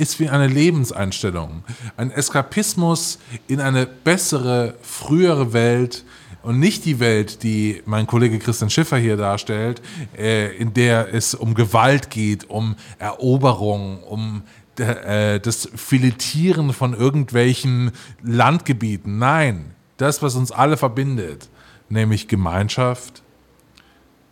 ist 0.00 0.18
wie 0.18 0.28
eine 0.28 0.46
Lebenseinstellung. 0.46 1.62
Ein 1.96 2.10
Eskapismus 2.10 3.18
in 3.46 3.60
eine 3.60 3.86
bessere, 3.86 4.74
frühere 4.82 5.52
Welt, 5.52 6.04
und 6.42 6.58
nicht 6.58 6.86
die 6.86 7.00
Welt, 7.00 7.42
die 7.42 7.82
mein 7.84 8.06
Kollege 8.06 8.38
Christian 8.38 8.70
Schiffer 8.70 8.96
hier 8.96 9.18
darstellt, 9.18 9.82
äh, 10.16 10.56
in 10.56 10.72
der 10.72 11.12
es 11.12 11.34
um 11.34 11.54
Gewalt 11.54 12.08
geht, 12.08 12.48
um 12.48 12.76
Eroberung, 12.98 14.02
um 14.04 14.42
äh, 14.78 15.38
das 15.38 15.68
Filetieren 15.74 16.72
von 16.72 16.94
irgendwelchen 16.94 17.92
Landgebieten. 18.22 19.18
Nein, 19.18 19.74
das, 19.98 20.22
was 20.22 20.34
uns 20.34 20.50
alle 20.50 20.78
verbindet, 20.78 21.50
nämlich 21.90 22.26
Gemeinschaft 22.26 23.22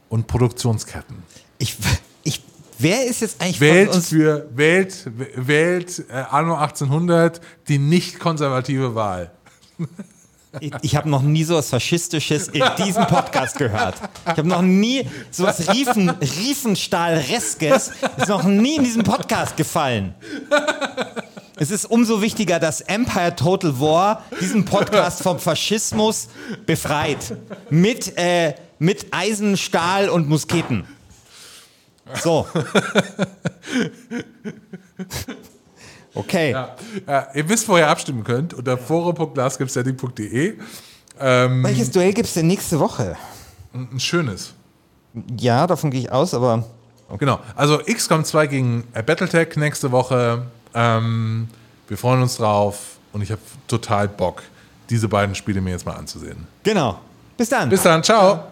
und 0.09 0.27
Produktionsketten. 0.27 1.17
Ich, 1.59 1.77
wer 2.79 3.07
ist 3.07 3.21
jetzt 3.21 3.41
eigentlich 3.43 3.61
Wählt 3.61 3.95
für 3.95 4.49
Wählt, 4.55 5.11
wählt 5.35 6.05
äh, 6.09 6.25
Anno 6.31 6.55
1800 6.55 7.41
die 7.69 7.79
nicht 7.79 8.19
konservative 8.19 8.95
Wahl. 8.95 9.31
Ich, 10.61 10.73
ich 10.81 10.97
habe 10.97 11.09
noch 11.09 11.23
nie 11.23 11.45
so 11.45 11.55
was 11.55 11.69
Faschistisches 11.69 12.49
in 12.49 12.65
diesem 12.85 13.07
Podcast 13.07 13.59
gehört. 13.59 13.97
Ich 14.25 14.39
habe 14.39 14.49
noch 14.49 14.63
nie 14.63 15.07
so 15.31 15.45
was 15.45 15.69
Riefen, 15.73 16.09
Riefenstahl-Reskes 16.11 17.93
ist 18.17 18.29
noch 18.29 18.45
nie 18.45 18.77
in 18.77 18.85
diesem 18.85 19.03
Podcast 19.03 19.57
gefallen. 19.57 20.15
Es 21.57 21.71
ist 21.71 21.85
umso 21.87 22.23
wichtiger, 22.23 22.61
dass 22.61 22.81
Empire 22.81 23.35
Total 23.37 23.79
War 23.81 24.25
diesen 24.41 24.65
Podcast 24.65 25.23
vom 25.23 25.39
Faschismus 25.39 26.29
befreit. 26.67 27.37
Mit, 27.69 28.17
äh, 28.17 28.55
mit 28.79 29.07
Eisen, 29.11 29.57
Stahl 29.57 30.09
und 30.09 30.29
Musketen. 30.29 30.87
So. 32.15 32.47
Okay. 36.15 36.51
Ja. 36.51 36.75
Ja, 37.07 37.29
ihr 37.35 37.49
wisst, 37.49 37.69
wo 37.69 37.77
ihr 37.77 37.87
abstimmen 37.87 38.25
könnt. 38.25 38.53
Unter 38.53 38.77
forum.glasgibtsetting.de. 38.77 40.59
Ähm, 41.21 41.63
Welches 41.65 41.91
Duell 41.91 42.13
gibt 42.13 42.27
es 42.27 42.35
denn 42.35 42.49
nächste 42.49 42.81
Woche? 42.81 43.17
Ein 43.73 44.01
schönes. 44.01 44.55
Ja, 45.39 45.67
davon 45.67 45.91
gehe 45.91 46.01
ich 46.01 46.13
aus, 46.13 46.35
aber. 46.35 46.65
Okay. 47.09 47.19
Genau. 47.21 47.39
Also 47.55 47.79
XCOM 47.79 48.25
2 48.25 48.47
gegen 48.49 48.85
Battletech 49.07 49.57
nächste 49.57 49.93
Woche. 49.93 50.43
Ähm, 50.75 51.49
wir 51.87 51.97
freuen 51.97 52.23
uns 52.23 52.37
drauf 52.37 52.97
und 53.13 53.23
ich 53.23 53.31
habe 53.31 53.41
total 53.67 54.09
Bock, 54.09 54.43
diese 54.91 55.09
beiden 55.09 55.35
Spiele 55.35 55.61
mir 55.61 55.71
jetzt 55.71 55.87
mal 55.87 55.95
anzusehen. 55.95 56.47
Genau. 56.65 56.99
Bis 57.37 57.49
dann. 57.49 57.69
Bis 57.69 57.83
dann. 57.83 58.03
Ciao. 58.03 58.45